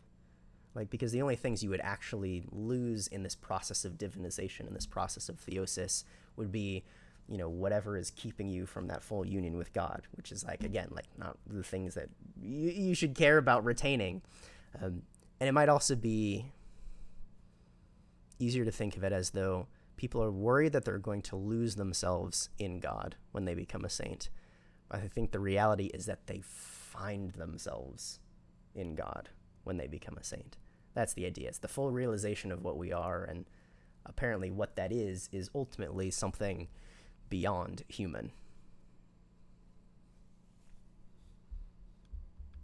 like 0.75 0.89
because 0.89 1.11
the 1.11 1.21
only 1.21 1.35
things 1.35 1.63
you 1.63 1.69
would 1.69 1.81
actually 1.81 2.43
lose 2.51 3.07
in 3.07 3.23
this 3.23 3.35
process 3.35 3.85
of 3.85 3.93
divinization 3.97 4.67
in 4.67 4.73
this 4.73 4.85
process 4.85 5.29
of 5.29 5.37
theosis 5.37 6.03
would 6.35 6.51
be 6.51 6.83
you 7.29 7.37
know 7.37 7.47
whatever 7.47 7.95
is 7.97 8.11
keeping 8.11 8.49
you 8.49 8.65
from 8.65 8.87
that 8.87 9.03
full 9.03 9.25
union 9.25 9.55
with 9.55 9.71
god 9.71 10.01
which 10.15 10.31
is 10.31 10.43
like 10.43 10.63
again 10.63 10.87
like 10.91 11.05
not 11.17 11.37
the 11.47 11.63
things 11.63 11.93
that 11.93 12.09
you, 12.43 12.69
you 12.69 12.95
should 12.95 13.15
care 13.15 13.37
about 13.37 13.63
retaining. 13.63 14.21
Um, 14.81 15.03
and 15.39 15.47
it 15.49 15.51
might 15.51 15.69
also 15.69 15.95
be 15.95 16.45
easier 18.39 18.65
to 18.65 18.71
think 18.71 18.97
of 18.97 19.03
it 19.03 19.13
as 19.13 19.31
though 19.31 19.67
people 19.95 20.23
are 20.23 20.31
worried 20.31 20.73
that 20.73 20.85
they're 20.85 20.97
going 20.97 21.21
to 21.21 21.35
lose 21.35 21.75
themselves 21.75 22.49
in 22.57 22.79
god 22.79 23.15
when 23.31 23.45
they 23.45 23.53
become 23.53 23.85
a 23.85 23.89
saint. 23.89 24.29
I 24.91 24.99
think 24.99 25.31
the 25.31 25.39
reality 25.39 25.85
is 25.85 26.05
that 26.05 26.27
they 26.27 26.41
find 26.43 27.31
themselves 27.33 28.19
in 28.75 28.95
god 28.95 29.29
when 29.63 29.77
they 29.77 29.87
become 29.87 30.17
a 30.17 30.23
saint 30.23 30.57
that's 30.93 31.13
the 31.13 31.25
idea. 31.25 31.49
It's 31.49 31.59
the 31.59 31.67
full 31.67 31.91
realization 31.91 32.51
of 32.51 32.63
what 32.63 32.77
we 32.77 32.91
are, 32.91 33.23
and 33.23 33.45
apparently, 34.05 34.51
what 34.51 34.75
that 34.75 34.91
is 34.91 35.29
is 35.31 35.49
ultimately 35.55 36.11
something 36.11 36.67
beyond 37.29 37.83
human. 37.87 38.31